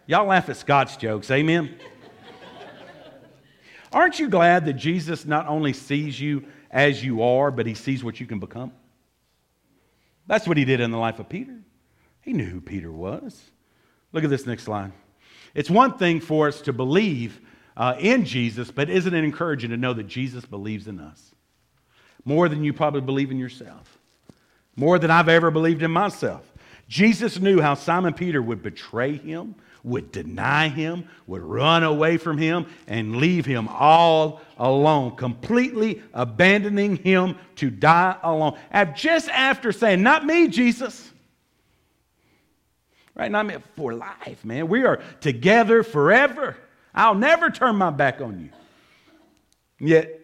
Y'all 0.07 0.27
laugh 0.27 0.49
at 0.49 0.57
Scott's 0.57 0.97
jokes, 0.97 1.31
amen? 1.31 1.79
Aren't 3.93 4.19
you 4.19 4.31
glad 4.31 4.65
that 4.65 4.73
Jesus 4.73 5.27
not 5.27 5.47
only 5.49 5.75
sees 5.75 6.19
you 6.19 6.47
as 6.71 7.05
you 7.05 7.23
are, 7.23 7.51
but 7.51 7.67
he 7.67 7.75
sees 7.75 8.03
what 8.03 8.19
you 8.21 8.27
can 8.27 8.39
become? 8.39 8.73
That's 10.27 10.49
what 10.49 10.57
he 10.57 10.65
did 10.65 10.81
in 10.81 10.93
the 10.93 10.99
life 10.99 11.19
of 11.19 11.29
Peter. 11.29 11.59
He 12.23 12.33
knew 12.33 12.47
who 12.47 12.63
Peter 12.63 12.91
was. 12.91 13.51
Look 14.13 14.25
at 14.25 14.31
this 14.31 14.47
next 14.47 14.69
line. 14.69 14.93
It's 15.55 15.71
one 15.71 15.99
thing 15.99 16.21
for 16.21 16.49
us 16.49 16.61
to 16.63 16.73
believe 16.73 17.41
uh, 17.77 17.97
in 17.99 18.25
Jesus, 18.25 18.71
but 18.71 18.91
isn't 18.91 19.15
it 19.15 19.25
encouraging 19.25 19.71
to 19.71 19.77
know 19.77 19.95
that 19.95 20.09
Jesus 20.09 20.45
believes 20.45 20.89
in 20.89 20.99
us? 20.99 21.35
More 22.25 22.49
than 22.49 22.65
you 22.65 22.73
probably 22.73 23.01
believe 23.01 23.31
in 23.31 23.39
yourself, 23.39 23.99
more 24.77 24.99
than 24.99 25.11
I've 25.11 25.29
ever 25.29 25.51
believed 25.51 25.83
in 25.83 25.91
myself. 25.91 26.53
Jesus 26.89 27.39
knew 27.39 27.61
how 27.61 27.75
Simon 27.75 28.15
Peter 28.15 28.41
would 28.43 28.63
betray 28.63 29.17
him, 29.17 29.55
would 29.85 30.11
deny 30.11 30.69
him, 30.69 31.07
would 31.27 31.43
run 31.43 31.85
away 31.85 32.17
from 32.17 32.39
him, 32.39 32.67
and 32.87 33.17
leave 33.17 33.45
him 33.45 33.69
all 33.69 34.41
alone, 34.57 35.15
completely 35.17 36.03
abandoning 36.15 36.97
him 36.97 37.37
to 37.57 37.71
die 37.71 38.17
alone. 38.23 38.59
Just 38.95 39.29
after 39.29 39.71
saying, 39.71 40.03
Not 40.03 40.25
me, 40.25 40.49
Jesus. 40.49 41.13
Right? 43.19 43.31
Not 43.31 43.47
meant 43.47 43.65
for 43.77 43.95
life, 43.95 44.45
man. 44.45 44.69
We 44.69 44.85
are 44.85 45.01
together 45.21 45.83
forever. 45.83 46.57
I'll 46.95 47.17
never 47.17 47.51
turn 47.51 47.77
my 47.77 47.91
back 47.91 48.21
on 48.21 48.41
you. 48.41 48.51
Yet, 49.81 50.21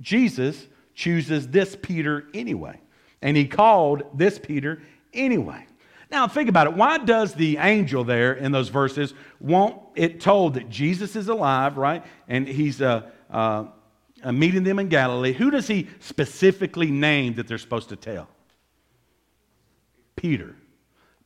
Jesus 0.00 0.66
chooses 0.94 1.48
this 1.48 1.76
Peter 1.80 2.26
anyway. 2.34 2.80
And 3.22 3.36
he 3.36 3.46
called 3.46 4.02
this 4.14 4.38
Peter 4.38 4.82
anyway. 5.12 5.66
Now, 6.10 6.28
think 6.28 6.48
about 6.48 6.66
it. 6.66 6.74
Why 6.74 6.98
does 6.98 7.34
the 7.34 7.56
angel 7.56 8.04
there 8.04 8.34
in 8.34 8.52
those 8.52 8.68
verses 8.68 9.14
want 9.40 9.80
it 9.94 10.20
told 10.20 10.54
that 10.54 10.68
Jesus 10.68 11.16
is 11.16 11.28
alive, 11.28 11.76
right? 11.76 12.04
And 12.28 12.46
he's 12.46 12.82
uh, 12.82 13.10
uh, 13.30 13.64
uh, 14.22 14.32
meeting 14.32 14.64
them 14.64 14.78
in 14.78 14.88
Galilee. 14.88 15.32
Who 15.32 15.50
does 15.50 15.66
he 15.66 15.88
specifically 16.00 16.90
name 16.90 17.34
that 17.34 17.48
they're 17.48 17.58
supposed 17.58 17.88
to 17.88 17.96
tell? 17.96 18.28
Peter. 20.14 20.54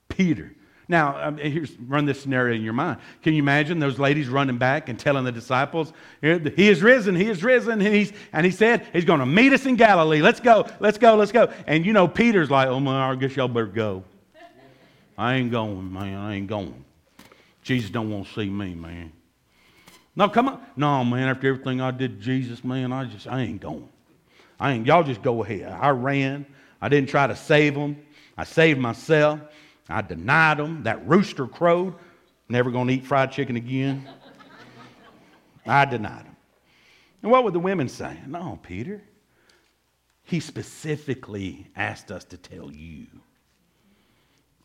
Peter. 0.08 0.54
Now, 0.90 1.22
um, 1.22 1.36
here's 1.36 1.76
run 1.80 2.06
this 2.06 2.20
scenario 2.20 2.54
in 2.54 2.62
your 2.62 2.72
mind. 2.72 2.98
Can 3.22 3.34
you 3.34 3.42
imagine 3.42 3.78
those 3.78 3.98
ladies 3.98 4.28
running 4.28 4.56
back 4.56 4.88
and 4.88 4.98
telling 4.98 5.24
the 5.24 5.32
disciples, 5.32 5.92
"He 6.22 6.68
is 6.68 6.82
risen, 6.82 7.14
he 7.14 7.28
is 7.28 7.44
risen," 7.44 7.82
and 7.82 7.94
he's 7.94 8.12
and 8.32 8.46
he 8.46 8.50
said 8.50 8.86
he's 8.94 9.04
going 9.04 9.20
to 9.20 9.26
meet 9.26 9.52
us 9.52 9.66
in 9.66 9.76
Galilee. 9.76 10.22
Let's 10.22 10.40
go, 10.40 10.66
let's 10.80 10.96
go, 10.96 11.14
let's 11.14 11.30
go. 11.30 11.52
And 11.66 11.84
you 11.84 11.92
know, 11.92 12.08
Peter's 12.08 12.50
like, 12.50 12.68
"Oh 12.68 12.80
my, 12.80 13.10
I 13.10 13.14
guess 13.16 13.36
y'all 13.36 13.48
better 13.48 13.66
go. 13.66 14.02
I 15.18 15.34
ain't 15.34 15.50
going, 15.50 15.92
man. 15.92 16.18
I 16.18 16.36
ain't 16.36 16.46
going. 16.46 16.84
Jesus 17.62 17.90
don't 17.90 18.10
want 18.10 18.26
to 18.26 18.32
see 18.32 18.48
me, 18.48 18.74
man. 18.74 19.12
No, 20.16 20.30
come 20.30 20.48
on. 20.48 20.62
No, 20.74 21.04
man. 21.04 21.28
After 21.28 21.48
everything 21.48 21.82
I 21.82 21.90
did 21.90 22.18
to 22.18 22.24
Jesus, 22.24 22.64
man, 22.64 22.92
I 22.92 23.04
just 23.04 23.26
I 23.26 23.42
ain't 23.42 23.60
going. 23.60 23.90
I 24.58 24.72
ain't. 24.72 24.86
Y'all 24.86 25.02
just 25.02 25.20
go 25.20 25.44
ahead. 25.44 25.70
I 25.70 25.90
ran. 25.90 26.46
I 26.80 26.88
didn't 26.88 27.10
try 27.10 27.26
to 27.26 27.36
save 27.36 27.74
them. 27.74 28.00
I 28.38 28.44
saved 28.44 28.80
myself. 28.80 29.40
I 29.88 30.02
denied 30.02 30.58
them. 30.58 30.82
That 30.82 31.06
rooster 31.08 31.46
crowed. 31.46 31.94
Never 32.48 32.70
going 32.70 32.88
to 32.88 32.94
eat 32.94 33.06
fried 33.06 33.32
chicken 33.32 33.56
again. 33.56 34.08
I 35.66 35.84
denied 35.84 36.26
them. 36.26 36.36
And 37.22 37.30
what 37.30 37.44
would 37.44 37.52
the 37.52 37.60
women 37.60 37.88
say? 37.88 38.18
No, 38.26 38.58
Peter. 38.62 39.02
He 40.24 40.40
specifically 40.40 41.66
asked 41.74 42.10
us 42.10 42.24
to 42.26 42.36
tell 42.36 42.70
you. 42.70 43.06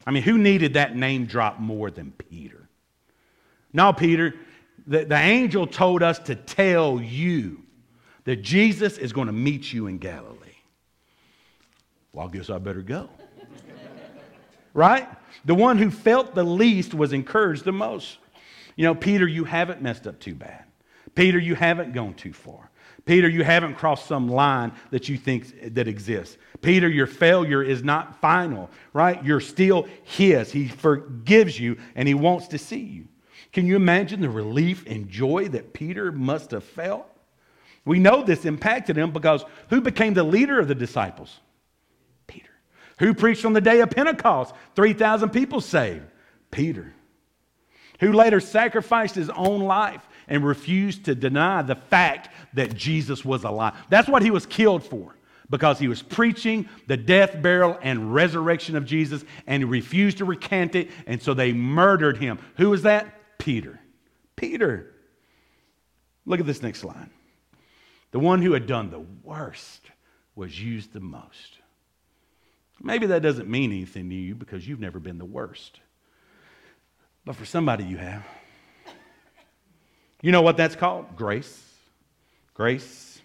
I 0.06 0.12
mean, 0.12 0.24
who 0.24 0.38
needed 0.38 0.74
that 0.74 0.96
name 0.96 1.26
drop 1.26 1.60
more 1.60 1.90
than 1.90 2.12
Peter? 2.12 2.68
No, 3.72 3.94
Peter, 3.94 4.36
the, 4.86 5.06
the 5.06 5.16
angel 5.16 5.66
told 5.66 6.04
us 6.04 6.20
to 6.20 6.36
tell 6.36 7.02
you 7.02 7.64
that 8.26 8.42
Jesus 8.42 8.98
is 8.98 9.14
going 9.14 9.28
to 9.28 9.34
meet 9.34 9.72
you 9.72 9.88
in 9.88 9.98
Galilee. 9.98 10.38
Well, 12.12 12.28
I 12.28 12.32
guess 12.32 12.50
I 12.50 12.58
better 12.58 12.82
go 12.82 13.10
right? 14.74 15.08
The 15.46 15.56
one 15.56 15.78
who 15.78 15.90
felt 15.90 16.36
the 16.36 16.44
least 16.44 16.94
was 16.94 17.14
encouraged 17.14 17.66
the 17.66 17.72
most. 17.72 18.18
You 18.76 18.86
know, 18.86 18.96
Peter, 18.96 19.28
you 19.28 19.44
haven't 19.44 19.82
messed 19.82 20.08
up 20.08 20.20
too 20.20 20.36
bad. 20.36 20.66
Peter, 21.16 21.38
you 21.38 21.56
haven't 21.56 21.94
gone 21.94 22.14
too 22.14 22.34
far. 22.34 22.70
Peter, 23.06 23.28
you 23.28 23.44
haven't 23.44 23.76
crossed 23.76 24.08
some 24.08 24.30
line 24.30 24.72
that 24.92 25.10
you 25.10 25.18
think 25.18 25.76
that 25.76 25.88
exists. 25.88 26.38
Peter, 26.62 26.88
your 26.88 27.06
failure 27.06 27.62
is 27.62 27.84
not 27.84 28.20
final, 28.22 28.70
right? 28.94 29.24
You're 29.24 29.42
still 29.42 29.88
his. 30.04 30.52
He 30.52 30.70
forgives 30.70 31.60
you 31.60 31.78
and 31.96 32.08
he 32.08 32.14
wants 32.14 32.48
to 32.50 32.58
see 32.58 32.80
you. 32.80 33.08
Can 33.52 33.68
you 33.68 33.76
imagine 33.76 34.22
the 34.22 34.30
relief 34.30 34.86
and 34.88 35.10
joy 35.10 35.50
that 35.50 35.74
Peter 35.74 36.12
must 36.12 36.52
have 36.52 36.64
felt? 36.64 37.06
We 37.86 38.00
know 38.00 38.24
this 38.24 38.46
impacted 38.46 38.98
him 38.98 39.12
because 39.12 39.44
who 39.70 39.82
became 39.82 40.14
the 40.14 40.24
leader 40.24 40.60
of 40.60 40.70
the 40.70 40.76
disciples? 40.76 41.40
Who 43.00 43.14
preached 43.14 43.46
on 43.46 43.54
the 43.54 43.62
day 43.62 43.82
of 43.82 43.90
Pentecost? 43.90 44.54
3,000 44.76 45.30
people 45.30 45.62
saved. 45.62 46.06
Peter. 46.52 46.94
Who 48.00 48.14
later 48.14 48.40
sacrificed 48.40 49.16
his 49.16 49.30
own 49.30 49.62
life 49.62 50.08
and 50.28 50.46
refused 50.46 51.06
to 51.06 51.16
deny 51.16 51.62
the 51.62 51.76
fact 51.76 52.30
that 52.54 52.76
Jesus 52.76 53.26
was 53.26 53.44
alive. 53.44 53.74
That's 53.90 54.08
what 54.08 54.24
he 54.24 54.32
was 54.32 54.46
killed 54.46 54.84
for 54.84 55.16
because 55.50 55.80
he 55.80 55.88
was 55.88 56.02
preaching 56.02 56.68
the 56.88 56.98
death, 56.98 57.42
burial, 57.42 57.78
and 57.82 58.14
resurrection 58.14 58.76
of 58.76 58.86
Jesus 58.86 59.24
and 59.46 59.62
he 59.62 59.66
refused 59.66 60.20
to 60.20 60.26
recant 60.26 60.76
it, 60.76 60.90
and 61.06 61.22
so 61.22 61.34
they 61.34 61.54
murdered 61.54 62.18
him. 62.18 62.40
Who 62.58 62.70
was 62.70 62.84
that? 62.84 63.38
Peter. 63.38 63.80
Peter. 64.36 64.94
Look 66.26 66.40
at 66.40 66.46
this 66.46 66.62
next 66.62 66.84
line. 66.84 67.10
The 68.12 68.20
one 68.20 68.42
who 68.42 68.54
had 68.54 68.68
done 68.68 68.90
the 68.90 69.06
worst 69.24 69.92
was 70.36 70.60
used 70.60 70.94
the 70.94 71.00
most. 71.00 71.60
Maybe 72.84 73.08
that 73.08 73.22
doesn't 73.22 73.50
mean 73.50 73.72
anything 73.72 74.10
to 74.10 74.16
you 74.16 74.36
because 74.36 74.68
you've 74.68 74.82
never 74.82 75.00
been 75.00 75.18
the 75.18 75.26
worst. 75.26 75.80
But 77.26 77.38
for 77.38 77.46
somebody, 77.46 77.86
you 77.86 77.98
have. 77.98 78.26
You 80.22 80.32
know 80.32 80.42
what 80.42 80.58
that's 80.58 80.76
called? 80.76 81.16
Grace. 81.16 81.64
Grace. 82.54 83.22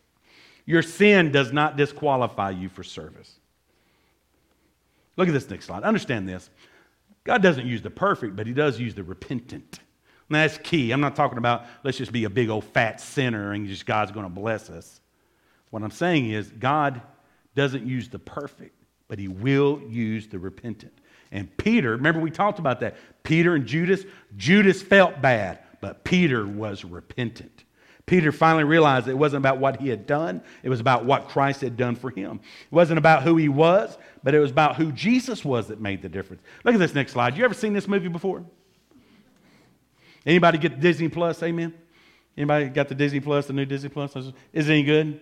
Your 0.65 0.83
sin 0.83 1.33
does 1.33 1.53
not 1.53 1.77
disqualify 1.77 2.51
you 2.51 2.69
for 2.69 2.85
service. 2.85 3.35
Look 5.17 5.27
at 5.27 5.35
this 5.35 5.51
next 5.51 5.67
slide. 5.67 5.83
Understand 5.83 6.29
this. 6.29 6.49
God 7.25 7.43
doesn't 7.43 7.67
use 7.67 7.83
the 7.83 7.91
perfect, 7.91 8.37
but 8.37 8.47
He 8.47 8.53
does 8.53 8.79
use 8.79 8.95
the 8.95 9.03
repentant. 9.03 9.81
And 10.29 10.37
that's 10.37 10.59
key. 10.59 10.93
I'm 10.93 11.01
not 11.01 11.17
talking 11.17 11.39
about 11.39 11.65
let's 11.83 11.99
just 11.99 12.13
be 12.13 12.25
a 12.25 12.31
big 12.31 12.49
old 12.49 12.65
fat 12.65 13.01
sinner 13.01 13.53
and 13.53 13.67
just 13.67 13.87
God's 13.87 14.13
going 14.13 14.27
to 14.27 14.31
bless 14.31 14.71
us. 14.71 15.01
What 15.71 15.83
I'm 15.83 15.91
saying 15.91 16.31
is, 16.31 16.51
God 16.51 17.03
doesn't 17.55 17.87
use 17.87 18.09
the 18.09 18.19
perfect, 18.19 18.78
but 19.09 19.19
he 19.19 19.29
will 19.29 19.81
use 19.89 20.29
the 20.29 20.39
repentant. 20.39 20.93
And 21.33 21.55
Peter, 21.57 21.91
remember 21.93 22.21
we 22.21 22.31
talked 22.31 22.59
about 22.59 22.81
that. 22.81 22.97
Peter 23.23 23.55
and 23.55 23.67
Judas, 23.67 24.05
Judas 24.37 24.81
felt 24.81 25.21
bad, 25.21 25.59
but 25.81 26.05
Peter 26.05 26.47
was 26.47 26.85
repentant. 26.85 27.65
Peter 28.07 28.33
finally 28.33 28.65
realized 28.65 29.07
it 29.07 29.15
wasn't 29.15 29.43
about 29.43 29.59
what 29.59 29.79
he 29.81 29.89
had 29.89 30.07
done, 30.07 30.41
it 30.63 30.71
was 30.71 30.81
about 30.81 31.05
what 31.05 31.29
Christ 31.29 31.61
had 31.61 31.77
done 31.77 31.95
for 31.95 32.11
him. 32.11 32.41
It 32.65 32.75
wasn't 32.75 32.99
about 32.99 33.23
who 33.23 33.37
he 33.37 33.51
was, 33.51 33.99
but 34.23 34.35
it 34.35 34.41
was 34.41 34.51
about 34.51 34.77
who 34.77 34.93
Jesus 34.93 35.45
was 35.45 35.69
that 35.69 35.81
made 35.81 36.01
the 36.01 36.09
difference. 36.09 36.43
Look 36.65 36.75
at 36.75 36.79
this 36.79 36.95
next 36.95 37.13
slide. 37.13 37.37
You 37.37 37.45
ever 37.45 37.55
seen 37.55 37.75
this 37.75 37.87
movie 37.87 38.09
before? 38.09 38.45
Anybody 40.25 40.59
get 40.59 40.81
Disney 40.81 41.09
Plus? 41.09 41.43
Amen. 41.43 41.75
Anybody 42.37 42.69
got 42.69 42.89
the 42.89 42.95
Disney 42.95 43.21
Plus, 43.21 43.47
the 43.47 43.53
new 43.53 43.67
Disney 43.67 43.91
Plus? 43.91 44.17
Is 44.17 44.69
it 44.69 44.73
any 44.73 44.83
good? 44.85 45.21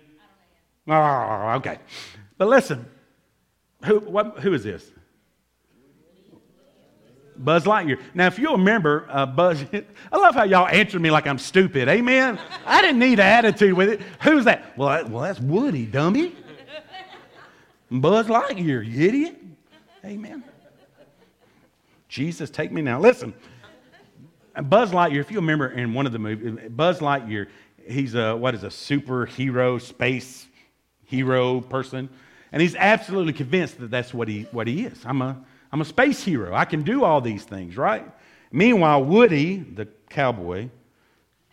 Oh, 0.86 1.54
okay. 1.56 1.78
But 2.38 2.48
listen, 2.48 2.86
who, 3.86 4.00
what, 4.00 4.40
who 4.40 4.52
is 4.52 4.64
this? 4.64 4.90
Buzz 7.38 7.64
Lightyear. 7.64 8.00
Now, 8.14 8.26
if 8.26 8.38
you'll 8.38 8.56
remember, 8.56 9.06
uh, 9.10 9.26
Buzz, 9.26 9.64
I 10.12 10.16
love 10.16 10.34
how 10.34 10.44
y'all 10.44 10.68
answer 10.68 10.98
me 10.98 11.10
like 11.10 11.26
I'm 11.26 11.38
stupid. 11.38 11.88
Amen. 11.88 12.38
I 12.64 12.80
didn't 12.82 12.98
need 12.98 13.14
an 13.14 13.26
attitude 13.26 13.74
with 13.74 13.90
it. 13.90 14.00
Who's 14.22 14.44
that? 14.46 14.76
Well, 14.76 14.88
that, 14.88 15.10
well, 15.10 15.22
that's 15.22 15.40
Woody, 15.40 15.86
dummy. 15.86 16.34
Buzz 17.90 18.26
Lightyear, 18.26 18.84
you 18.84 19.06
idiot. 19.06 19.42
Amen. 20.04 20.42
Jesus, 22.08 22.50
take 22.50 22.72
me 22.72 22.82
now. 22.82 22.98
Listen, 22.98 23.34
Buzz 24.64 24.90
Lightyear. 24.90 25.20
If 25.20 25.30
you 25.30 25.36
remember 25.36 25.68
in 25.68 25.92
one 25.92 26.06
of 26.06 26.12
the 26.12 26.18
movies, 26.18 26.70
Buzz 26.70 27.00
Lightyear, 27.00 27.48
he's 27.86 28.14
a 28.14 28.36
what 28.36 28.54
is 28.54 28.64
a 28.64 28.68
superhero, 28.68 29.80
space 29.80 30.46
hero 31.04 31.60
person. 31.60 32.08
And 32.56 32.62
he's 32.62 32.74
absolutely 32.74 33.34
convinced 33.34 33.80
that 33.80 33.90
that's 33.90 34.14
what 34.14 34.28
he, 34.28 34.44
what 34.50 34.66
he 34.66 34.86
is. 34.86 34.98
I'm 35.04 35.20
a, 35.20 35.36
I'm 35.70 35.82
a 35.82 35.84
space 35.84 36.24
hero. 36.24 36.54
I 36.54 36.64
can 36.64 36.84
do 36.84 37.04
all 37.04 37.20
these 37.20 37.44
things, 37.44 37.76
right? 37.76 38.10
Meanwhile, 38.50 39.04
Woody, 39.04 39.58
the 39.58 39.86
cowboy, 40.08 40.70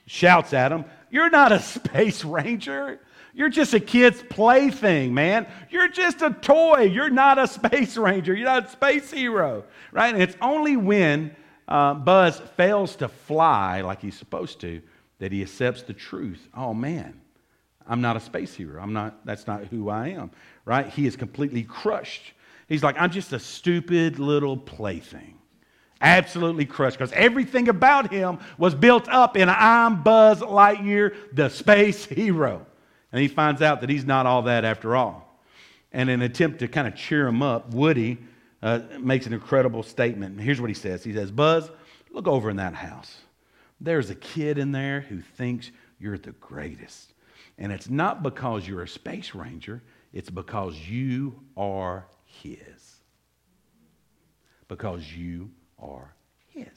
shouts 0.05 0.53
at 0.53 0.71
him, 0.71 0.85
You're 1.11 1.29
not 1.29 1.51
a 1.51 1.59
space 1.61 2.23
ranger. 2.23 3.01
You're 3.33 3.49
just 3.49 3.73
a 3.73 3.81
kid's 3.81 4.23
plaything, 4.29 5.13
man. 5.13 5.45
You're 5.69 5.89
just 5.89 6.21
a 6.21 6.29
toy. 6.29 6.83
You're 6.83 7.09
not 7.09 7.37
a 7.37 7.47
space 7.49 7.97
ranger. 7.97 8.33
You're 8.33 8.45
not 8.45 8.67
a 8.67 8.69
space 8.69 9.11
hero, 9.11 9.65
right? 9.91 10.13
And 10.13 10.23
it's 10.23 10.37
only 10.39 10.77
when 10.77 11.35
uh, 11.67 11.95
Buzz 11.95 12.39
fails 12.55 12.95
to 12.95 13.09
fly 13.09 13.81
like 13.81 14.01
he's 14.01 14.17
supposed 14.17 14.61
to 14.61 14.81
that 15.19 15.33
he 15.33 15.41
accepts 15.41 15.83
the 15.83 15.91
truth. 15.93 16.47
Oh, 16.55 16.73
man, 16.73 17.19
I'm 17.85 17.99
not 17.99 18.15
a 18.15 18.21
space 18.21 18.53
hero. 18.53 18.81
I'm 18.81 18.93
not, 18.93 19.25
that's 19.25 19.47
not 19.47 19.65
who 19.65 19.89
I 19.89 20.09
am, 20.09 20.31
right? 20.65 20.87
He 20.87 21.05
is 21.05 21.15
completely 21.15 21.63
crushed. 21.63 22.33
He's 22.67 22.83
like, 22.83 22.95
I'm 22.99 23.11
just 23.11 23.33
a 23.33 23.39
stupid 23.39 24.19
little 24.19 24.57
plaything. 24.57 25.37
Absolutely 26.01 26.65
crushed 26.65 26.97
because 26.97 27.13
everything 27.13 27.69
about 27.69 28.11
him 28.11 28.39
was 28.57 28.75
built 28.75 29.07
up 29.07 29.37
in 29.37 29.47
I'm 29.49 30.03
Buzz 30.03 30.41
Lightyear, 30.41 31.15
the 31.31 31.49
space 31.49 32.05
hero. 32.05 32.65
And 33.11 33.21
he 33.21 33.27
finds 33.27 33.61
out 33.61 33.81
that 33.81 33.89
he's 33.89 34.05
not 34.05 34.25
all 34.25 34.43
that 34.43 34.65
after 34.65 34.95
all. 34.95 35.39
And 35.91 36.09
in 36.09 36.21
an 36.21 36.25
attempt 36.29 36.59
to 36.59 36.67
kind 36.67 36.87
of 36.87 36.95
cheer 36.95 37.27
him 37.27 37.41
up, 37.41 37.73
Woody 37.73 38.17
uh, 38.61 38.79
makes 38.99 39.27
an 39.27 39.33
incredible 39.33 39.83
statement. 39.83 40.41
Here's 40.41 40.59
what 40.59 40.69
he 40.69 40.73
says 40.73 41.03
He 41.03 41.13
says, 41.13 41.31
Buzz, 41.31 41.69
look 42.11 42.27
over 42.27 42.49
in 42.49 42.57
that 42.57 42.73
house. 42.73 43.17
There's 43.79 44.09
a 44.09 44.15
kid 44.15 44.57
in 44.57 44.71
there 44.71 45.01
who 45.01 45.21
thinks 45.21 45.71
you're 45.99 46.17
the 46.17 46.31
greatest. 46.33 47.12
And 47.57 47.71
it's 47.71 47.89
not 47.89 48.23
because 48.23 48.67
you're 48.67 48.83
a 48.83 48.87
space 48.87 49.35
ranger, 49.35 49.81
it's 50.11 50.29
because 50.29 50.77
you 50.77 51.39
are 51.55 52.05
His. 52.25 52.59
Because 54.67 55.11
you 55.11 55.51
are 55.79 56.13
His. 56.49 56.67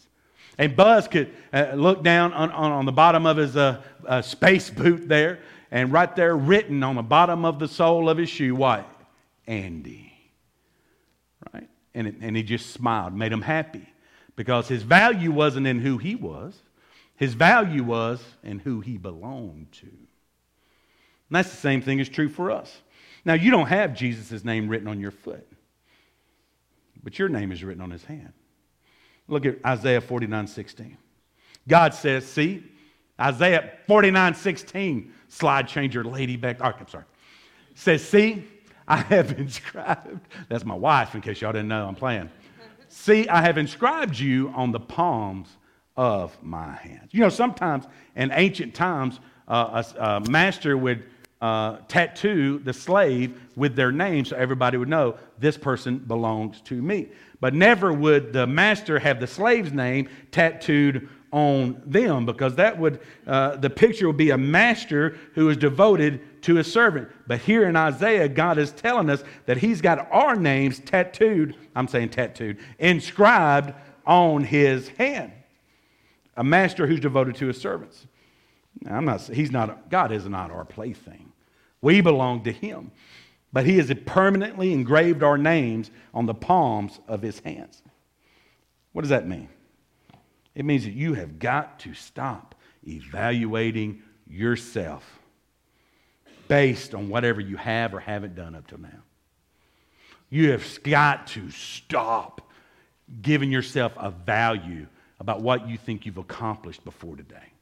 And 0.58 0.76
Buzz 0.76 1.08
could 1.08 1.32
uh, 1.52 1.72
look 1.74 2.02
down 2.02 2.32
on, 2.32 2.50
on, 2.50 2.72
on, 2.72 2.86
the 2.86 2.92
bottom 2.92 3.26
of 3.26 3.36
his 3.36 3.56
uh, 3.56 3.82
uh, 4.06 4.22
space 4.22 4.70
boot 4.70 5.06
there, 5.06 5.40
and 5.70 5.92
right 5.92 6.14
there 6.16 6.36
written 6.36 6.82
on 6.82 6.96
the 6.96 7.02
bottom 7.02 7.44
of 7.44 7.58
the 7.58 7.68
sole 7.68 8.08
of 8.08 8.16
his 8.16 8.30
shoe, 8.30 8.54
what? 8.54 8.88
Andy. 9.46 10.12
Right? 11.52 11.68
And, 11.94 12.06
it, 12.06 12.16
and 12.20 12.36
he 12.36 12.42
just 12.42 12.70
smiled, 12.70 13.14
made 13.14 13.32
him 13.32 13.42
happy 13.42 13.86
because 14.34 14.68
his 14.68 14.82
value 14.82 15.32
wasn't 15.32 15.66
in 15.66 15.80
who 15.80 15.98
he 15.98 16.14
was, 16.14 16.58
his 17.16 17.34
value 17.34 17.82
was 17.82 18.22
in 18.42 18.58
who 18.60 18.80
he 18.80 18.98
belonged 18.98 19.72
to. 19.72 19.88
And 21.28 21.36
that's 21.36 21.50
the 21.50 21.56
same 21.56 21.82
thing 21.82 21.98
is 21.98 22.08
true 22.08 22.28
for 22.28 22.50
us. 22.50 22.80
Now, 23.24 23.34
you 23.34 23.50
don't 23.50 23.66
have 23.66 23.94
Jesus' 23.94 24.44
name 24.44 24.68
written 24.68 24.86
on 24.86 25.00
your 25.00 25.10
foot, 25.10 25.46
but 27.02 27.18
your 27.18 27.28
name 27.28 27.50
is 27.50 27.64
written 27.64 27.82
on 27.82 27.90
his 27.90 28.04
hand. 28.04 28.32
Look 29.28 29.44
at 29.44 29.56
Isaiah 29.64 30.00
49 30.00 30.46
16. 30.46 30.96
God 31.66 31.94
says, 31.94 32.24
see, 32.24 32.62
Isaiah 33.20 33.72
49 33.88 34.34
16, 34.34 35.12
slide 35.28 35.66
changer 35.66 36.04
lady 36.04 36.36
back. 36.36 36.58
Oh, 36.60 36.72
I'm 36.78 36.88
sorry. 36.88 37.04
Says, 37.74 38.06
see, 38.06 38.44
I 38.86 38.98
have 38.98 39.32
inscribed, 39.38 40.28
that's 40.48 40.64
my 40.64 40.74
wife 40.74 41.14
in 41.14 41.20
case 41.20 41.40
y'all 41.40 41.52
didn't 41.52 41.68
know 41.68 41.86
I'm 41.86 41.94
playing. 41.94 42.30
See, 42.88 43.28
I 43.28 43.42
have 43.42 43.58
inscribed 43.58 44.18
you 44.18 44.52
on 44.54 44.70
the 44.70 44.80
palms 44.80 45.48
of 45.96 46.40
my 46.42 46.72
hands. 46.74 47.10
You 47.12 47.20
know, 47.20 47.28
sometimes 47.28 47.86
in 48.14 48.30
ancient 48.32 48.74
times, 48.74 49.18
uh, 49.48 49.82
a, 49.96 50.02
a, 50.02 50.20
master 50.30 50.76
would 50.76 51.04
uh, 51.40 51.78
tattoo 51.88 52.58
the 52.60 52.72
slave 52.72 53.40
with 53.56 53.76
their 53.76 53.92
name 53.92 54.24
so 54.24 54.36
everybody 54.36 54.78
would 54.78 54.88
know 54.88 55.16
this 55.38 55.56
person 55.56 55.98
belongs 55.98 56.60
to 56.62 56.80
me. 56.80 57.08
But 57.40 57.54
never 57.54 57.92
would 57.92 58.32
the 58.32 58.46
master 58.46 58.98
have 58.98 59.20
the 59.20 59.26
slave's 59.26 59.72
name 59.72 60.08
tattooed 60.30 61.08
on 61.32 61.82
them 61.84 62.24
because 62.24 62.54
that 62.54 62.78
would, 62.78 63.00
uh, 63.26 63.56
the 63.56 63.68
picture 63.68 64.06
would 64.06 64.16
be 64.16 64.30
a 64.30 64.38
master 64.38 65.18
who 65.34 65.50
is 65.50 65.56
devoted 65.56 66.42
to 66.42 66.58
a 66.58 66.64
servant. 66.64 67.08
But 67.26 67.40
here 67.40 67.68
in 67.68 67.76
Isaiah, 67.76 68.28
God 68.28 68.56
is 68.56 68.72
telling 68.72 69.10
us 69.10 69.22
that 69.44 69.58
He's 69.58 69.82
got 69.82 70.10
our 70.10 70.36
names 70.36 70.78
tattooed, 70.78 71.54
I'm 71.74 71.88
saying 71.88 72.10
tattooed, 72.10 72.58
inscribed 72.78 73.74
on 74.06 74.44
His 74.44 74.88
hand. 74.88 75.32
A 76.38 76.44
master 76.44 76.86
who's 76.86 77.00
devoted 77.00 77.34
to 77.36 77.48
His 77.48 77.60
servants. 77.60 78.06
Now, 78.80 78.96
I'm 78.96 79.04
not, 79.04 79.22
he's 79.22 79.50
not, 79.50 79.90
God 79.90 80.12
is 80.12 80.26
not 80.26 80.50
our 80.50 80.64
plaything. 80.64 81.25
We 81.80 82.00
belong 82.00 82.44
to 82.44 82.52
Him. 82.52 82.90
But 83.52 83.66
He 83.66 83.78
has 83.78 83.92
permanently 84.04 84.72
engraved 84.72 85.22
our 85.22 85.38
names 85.38 85.90
on 86.12 86.26
the 86.26 86.34
palms 86.34 87.00
of 87.08 87.22
His 87.22 87.38
hands. 87.40 87.82
What 88.92 89.02
does 89.02 89.10
that 89.10 89.26
mean? 89.26 89.48
It 90.54 90.64
means 90.64 90.84
that 90.84 90.94
you 90.94 91.14
have 91.14 91.38
got 91.38 91.78
to 91.80 91.94
stop 91.94 92.54
evaluating 92.86 94.02
yourself 94.26 95.04
based 96.48 96.94
on 96.94 97.08
whatever 97.08 97.40
you 97.40 97.56
have 97.56 97.94
or 97.94 98.00
haven't 98.00 98.34
done 98.34 98.54
up 98.54 98.66
till 98.66 98.78
now. 98.78 99.02
You 100.30 100.52
have 100.52 100.82
got 100.82 101.26
to 101.28 101.50
stop 101.50 102.50
giving 103.22 103.50
yourself 103.50 103.92
a 103.96 104.10
value 104.10 104.86
about 105.20 105.40
what 105.40 105.68
you 105.68 105.76
think 105.76 106.06
you've 106.06 106.18
accomplished 106.18 106.84
before 106.84 107.16
today. 107.16 107.52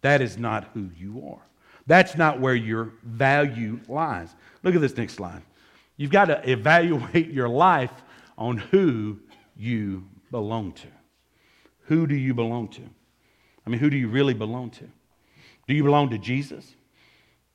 That 0.00 0.20
is 0.20 0.38
not 0.38 0.70
who 0.74 0.90
you 0.96 1.22
are. 1.28 1.42
That's 1.86 2.16
not 2.16 2.40
where 2.40 2.54
your 2.54 2.92
value 3.04 3.80
lies. 3.88 4.34
Look 4.62 4.74
at 4.74 4.80
this 4.80 4.96
next 4.96 5.14
slide. 5.14 5.42
You've 5.96 6.10
got 6.10 6.26
to 6.26 6.50
evaluate 6.50 7.30
your 7.30 7.48
life 7.48 7.92
on 8.36 8.58
who 8.58 9.18
you 9.56 10.04
belong 10.30 10.72
to. 10.72 10.88
Who 11.82 12.06
do 12.06 12.16
you 12.16 12.34
belong 12.34 12.68
to? 12.68 12.82
I 13.66 13.70
mean, 13.70 13.80
who 13.80 13.90
do 13.90 13.96
you 13.96 14.08
really 14.08 14.34
belong 14.34 14.70
to? 14.70 14.84
Do 15.66 15.74
you 15.74 15.82
belong 15.82 16.10
to 16.10 16.18
Jesus? 16.18 16.74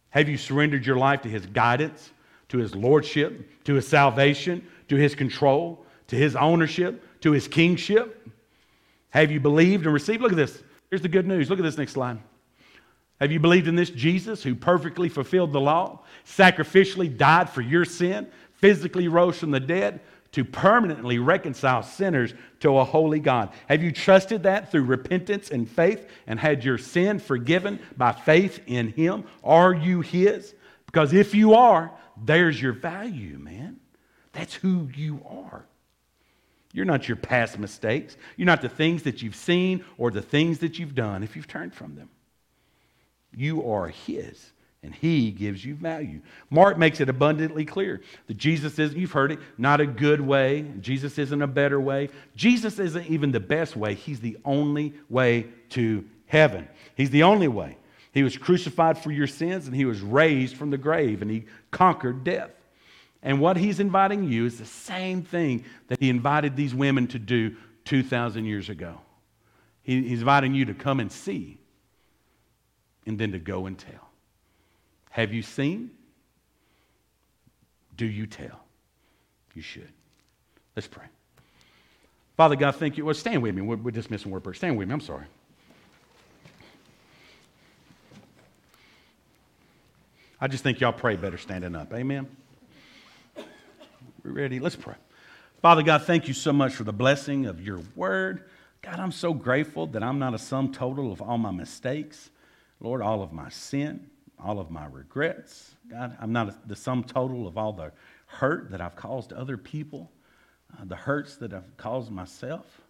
Have 0.10 0.28
you 0.28 0.38
surrendered 0.38 0.86
your 0.86 0.98
life 0.98 1.22
to 1.22 1.30
his 1.30 1.46
guidance, 1.46 2.12
to 2.50 2.58
his 2.58 2.76
lordship, 2.76 3.64
to 3.66 3.76
his 3.76 3.88
salvation, 3.88 4.66
to 4.90 4.96
his 4.96 5.16
control, 5.16 5.86
to 6.08 6.16
his 6.16 6.36
ownership, 6.36 7.22
to 7.22 7.32
his 7.32 7.48
kingship? 7.48 8.28
Have 9.12 9.32
you 9.32 9.40
believed 9.40 9.86
and 9.86 9.94
received? 9.94 10.22
Look 10.22 10.32
at 10.32 10.38
this. 10.38 10.64
Here's 10.90 11.02
the 11.02 11.10
good 11.10 11.28
news. 11.28 11.50
Look 11.50 11.60
at 11.60 11.64
this 11.64 11.78
next 11.78 11.94
slide. 11.94 12.20
Have 13.22 13.32
you 13.32 13.40
believed 13.40 13.68
in 13.68 13.76
this 13.76 13.92
Jesus 13.92 14.42
who 14.42 14.56
perfectly 14.56 15.08
fulfilled 15.08 15.54
the 15.54 15.62
law, 15.62 16.00
sacrificially 16.26 17.16
died 17.16 17.52
for 17.52 17.62
your 17.62 17.86
sin, 17.86 18.28
physically 18.56 19.08
rose 19.08 19.38
from 19.38 19.52
the 19.52 19.60
dead, 19.60 20.02
to 20.32 20.44
permanently 20.44 21.20
reconcile 21.20 21.84
sinners 21.84 22.34
to 22.62 22.78
a 22.78 22.84
holy 22.84 23.20
God. 23.20 23.50
Have 23.68 23.84
you 23.84 23.92
trusted 23.92 24.44
that 24.44 24.72
through 24.72 24.86
repentance 24.86 25.52
and 25.52 25.70
faith 25.70 26.08
and 26.26 26.40
had 26.40 26.64
your 26.64 26.78
sin 26.78 27.20
forgiven 27.20 27.80
by 27.96 28.14
faith 28.14 28.62
in 28.66 28.88
Him? 28.88 29.26
Are 29.44 29.74
you 29.74 30.02
His? 30.02 30.56
Because 30.88 31.14
if 31.14 31.36
you 31.36 31.54
are, 31.54 31.92
there's 32.18 32.60
your 32.60 32.74
value, 32.74 33.38
man. 33.38 33.80
That's 34.32 34.56
who 34.56 34.90
you 34.96 35.22
are. 35.30 35.66
You're 36.74 36.86
not 36.86 37.08
your 37.08 37.18
past 37.18 37.60
mistakes. 37.60 38.18
You're 38.36 38.48
not 38.48 38.62
the 38.62 38.70
things 38.70 39.04
that 39.04 39.22
you've 39.22 39.36
seen 39.36 39.84
or 39.98 40.10
the 40.10 40.22
things 40.22 40.60
that 40.60 40.80
you've 40.80 40.96
done 40.96 41.22
if 41.22 41.36
you've 41.36 41.48
turned 41.48 41.76
from 41.76 41.96
them. 41.96 42.10
You 43.34 43.72
are 43.72 43.88
His 43.88 44.52
and 44.84 44.96
he 44.96 45.32
gives 45.32 45.64
you 45.64 45.76
value. 45.76 46.22
Mark 46.50 46.78
makes 46.78 47.00
it 47.00 47.10
abundantly 47.10 47.66
clear 47.66 48.02
that 48.28 48.38
Jesus 48.38 48.80
isn't, 48.80 48.98
you've 48.98 49.12
heard 49.12 49.32
it, 49.32 49.40
not 49.58 49.80
a 49.80 49.86
good 49.86 50.20
way. 50.20 50.66
Jesus 50.80 51.20
isn't 51.20 51.42
a 51.42 51.48
better 51.48 51.80
way. 51.80 52.10
Jesus 52.36 52.80
isn't 52.80 53.06
even 53.06 53.32
the 53.32 53.40
best 53.40 53.76
way. 53.76 53.94
He's 53.94 54.20
the 54.20 54.38
only 54.44 54.94
way 55.08 55.48
to 55.70 56.04
heaven. 56.26 56.68
He's 56.96 57.12
the 57.12 57.24
only 57.24 57.48
way. 57.48 57.78
He 58.12 58.24
was 58.24 58.38
crucified 58.38 58.98
for 58.98 59.12
your 59.12 59.28
sins 59.28 59.68
and 59.68 59.76
he 59.76 59.86
was 59.86 60.02
raised 60.02 60.58
from 60.58 60.72
the 60.72 60.78
grave 60.78 61.22
and 61.22 61.30
he 61.30 61.46
conquered 61.70 62.24
death. 62.24 62.50
And 63.22 63.40
what 63.40 63.58
he's 63.58 63.80
inviting 63.80 64.24
you 64.24 64.48
is 64.48 64.58
the 64.58 64.66
same 64.66 65.22
thing 65.22 65.64
that 65.90 66.00
he 66.00 66.10
invited 66.10 66.56
these 66.56 66.74
women 66.74 67.06
to 67.08 67.20
do 67.20 67.56
2,000 67.86 68.46
years 68.46 68.70
ago. 68.70 69.00
He, 69.84 70.02
he's 70.02 70.22
inviting 70.22 70.56
you 70.56 70.66
to 70.66 70.74
come 70.74 71.00
and 71.00 71.12
see 71.12 71.61
and 73.06 73.18
then 73.18 73.32
to 73.32 73.40
go 73.40 73.66
and 73.66 73.78
tell. 73.78 74.10
Have 75.10 75.34
you 75.34 75.42
seen? 75.42 75.92
Do 77.98 78.06
you 78.06 78.26
tell? 78.26 78.64
You 79.54 79.62
should. 79.62 79.90
Let's 80.76 80.88
pray. 80.88 81.06
Father 82.38 82.56
God, 82.56 82.76
thank 82.76 82.98
you. 82.98 83.06
Well, 83.06 83.14
stand 83.14 83.42
with 83.44 83.54
me. 83.54 83.62
We're, 83.62 83.76
we're 83.76 83.92
dismissing 83.92 84.32
word 84.32 84.44
prayer. 84.44 84.54
Stand 84.54 84.78
with 84.78 84.88
me. 84.88 84.94
I'm 84.94 85.02
sorry. 85.02 85.26
I 90.40 90.48
just 90.48 90.64
think 90.64 90.80
y'all 90.80 90.92
pray 90.92 91.18
better 91.18 91.38
standing 91.38 91.76
up. 91.76 91.94
Amen. 91.94 92.28
We're 94.24 94.32
ready? 94.32 94.60
Let's 94.60 94.76
pray. 94.76 94.96
Father 95.62 95.84
God, 95.84 96.04
thank 96.04 96.28
you 96.28 96.34
so 96.34 96.52
much 96.52 96.74
for 96.74 96.84
the 96.84 96.94
blessing 96.94 97.46
of 97.46 97.62
your 97.62 97.82
word. 97.96 98.46
God, 98.82 99.00
I'm 99.00 99.12
so 99.12 99.34
grateful 99.36 99.86
that 99.88 100.02
I'm 100.02 100.18
not 100.18 100.34
a 100.34 100.40
sum 100.40 100.72
total 100.72 101.12
of 101.12 101.22
all 101.22 101.38
my 101.38 101.52
mistakes, 101.52 102.32
Lord, 102.82 103.02
all 103.02 103.24
of 103.24 103.32
my 103.32 103.48
sin 103.50 104.12
all 104.44 104.60
of 104.60 104.72
my 104.72 104.86
regrets. 104.86 105.76
God, 105.90 106.18
I'm 106.20 106.34
not 106.34 106.68
the 106.68 106.76
sum 106.76 107.04
total 107.04 107.48
of 107.48 107.58
all 107.58 107.74
the 107.74 107.92
hurt 108.26 108.72
that 108.72 108.82
I've 108.82 108.96
caused 108.96 109.34
other 109.34 109.58
people, 109.58 110.12
uh, 110.74 110.86
the 110.86 110.96
hurts 110.96 111.38
that 111.38 111.54
I've 111.54 111.78
caused 111.78 112.12
myself, 112.12 112.82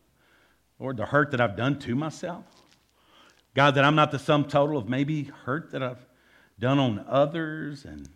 or 0.80 0.94
the 0.94 1.06
hurt 1.06 1.32
that 1.32 1.42
I've 1.42 1.58
done 1.58 1.80
to 1.80 1.96
myself. 1.96 2.46
God, 3.54 3.76
that 3.76 3.84
I'm 3.84 3.96
not 3.96 4.12
the 4.12 4.20
sum 4.20 4.46
total 4.46 4.78
of 4.78 4.88
maybe 4.88 5.24
hurt 5.24 5.72
that 5.72 5.84
I've 5.84 6.06
done 6.58 6.80
on 6.80 7.06
others. 7.08 7.84
And, 7.84 8.08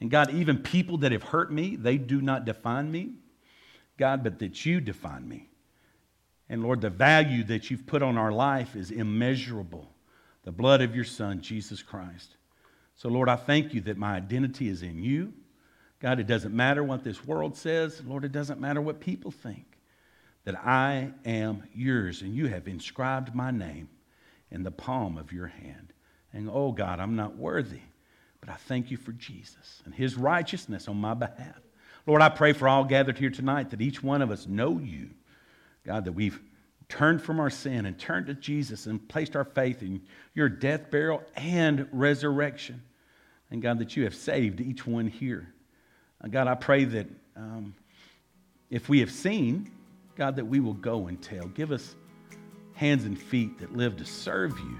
and 0.00 0.10
God, 0.10 0.32
even 0.32 0.58
people 0.58 0.98
that 0.98 1.10
have 1.12 1.24
hurt 1.24 1.52
me, 1.52 1.76
they 1.76 1.98
do 1.98 2.20
not 2.20 2.44
define 2.44 2.90
me. 2.90 3.14
God, 3.96 4.22
but 4.22 4.38
that 4.38 4.64
you 4.64 4.80
define 4.80 5.28
me. 5.28 5.48
And 6.48 6.62
Lord, 6.62 6.82
the 6.82 6.90
value 6.90 7.42
that 7.44 7.70
you've 7.70 7.86
put 7.86 8.02
on 8.02 8.16
our 8.16 8.30
life 8.30 8.76
is 8.76 8.90
immeasurable. 8.90 9.93
The 10.44 10.52
blood 10.52 10.82
of 10.82 10.94
your 10.94 11.04
Son, 11.04 11.40
Jesus 11.40 11.82
Christ. 11.82 12.36
So, 12.96 13.08
Lord, 13.08 13.28
I 13.28 13.36
thank 13.36 13.74
you 13.74 13.80
that 13.82 13.96
my 13.96 14.14
identity 14.14 14.68
is 14.68 14.82
in 14.82 15.02
you. 15.02 15.32
God, 16.00 16.20
it 16.20 16.26
doesn't 16.26 16.54
matter 16.54 16.84
what 16.84 17.02
this 17.02 17.24
world 17.24 17.56
says. 17.56 18.02
Lord, 18.06 18.24
it 18.24 18.32
doesn't 18.32 18.60
matter 18.60 18.80
what 18.80 19.00
people 19.00 19.30
think. 19.30 19.64
That 20.44 20.56
I 20.56 21.10
am 21.24 21.62
yours, 21.74 22.20
and 22.20 22.34
you 22.34 22.46
have 22.48 22.68
inscribed 22.68 23.34
my 23.34 23.50
name 23.50 23.88
in 24.50 24.62
the 24.62 24.70
palm 24.70 25.16
of 25.16 25.32
your 25.32 25.46
hand. 25.46 25.92
And 26.32 26.50
oh, 26.52 26.72
God, 26.72 27.00
I'm 27.00 27.16
not 27.16 27.36
worthy, 27.36 27.80
but 28.40 28.50
I 28.50 28.56
thank 28.56 28.90
you 28.90 28.98
for 28.98 29.12
Jesus 29.12 29.82
and 29.84 29.94
his 29.94 30.16
righteousness 30.16 30.88
on 30.88 30.96
my 30.96 31.14
behalf. 31.14 31.60
Lord, 32.06 32.20
I 32.20 32.28
pray 32.28 32.52
for 32.52 32.68
all 32.68 32.84
gathered 32.84 33.18
here 33.18 33.30
tonight 33.30 33.70
that 33.70 33.80
each 33.80 34.02
one 34.02 34.20
of 34.20 34.30
us 34.30 34.46
know 34.46 34.78
you. 34.78 35.10
God, 35.86 36.04
that 36.04 36.12
we've 36.12 36.38
turned 36.88 37.22
from 37.22 37.40
our 37.40 37.50
sin 37.50 37.86
and 37.86 37.98
turned 37.98 38.26
to 38.26 38.34
Jesus 38.34 38.86
and 38.86 39.06
placed 39.08 39.36
our 39.36 39.44
faith 39.44 39.82
in 39.82 40.02
your 40.34 40.48
death, 40.48 40.90
burial, 40.90 41.22
and 41.36 41.88
resurrection. 41.92 42.82
And 43.50 43.62
God, 43.62 43.78
that 43.78 43.96
you 43.96 44.04
have 44.04 44.14
saved 44.14 44.60
each 44.60 44.86
one 44.86 45.06
here. 45.06 45.52
Uh, 46.22 46.28
God, 46.28 46.46
I 46.46 46.54
pray 46.54 46.84
that 46.84 47.06
um, 47.36 47.74
if 48.70 48.88
we 48.88 49.00
have 49.00 49.10
seen, 49.10 49.70
God, 50.16 50.36
that 50.36 50.44
we 50.44 50.60
will 50.60 50.74
go 50.74 51.06
and 51.08 51.20
tell. 51.20 51.46
Give 51.48 51.72
us 51.72 51.94
hands 52.74 53.04
and 53.04 53.18
feet 53.18 53.58
that 53.58 53.76
live 53.76 53.96
to 53.96 54.04
serve 54.04 54.58
you. 54.58 54.78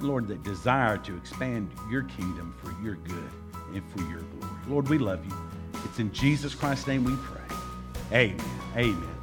Lord, 0.00 0.28
that 0.28 0.42
desire 0.42 0.98
to 0.98 1.16
expand 1.16 1.70
your 1.90 2.02
kingdom 2.02 2.54
for 2.62 2.70
your 2.82 2.96
good 2.96 3.30
and 3.72 3.82
for 3.90 4.00
your 4.10 4.20
glory. 4.20 4.54
Lord, 4.68 4.88
we 4.88 4.98
love 4.98 5.24
you. 5.24 5.36
It's 5.84 5.98
in 5.98 6.12
Jesus 6.12 6.54
Christ's 6.54 6.86
name 6.86 7.04
we 7.04 7.16
pray. 7.16 7.56
Amen. 8.12 8.40
Amen. 8.76 9.15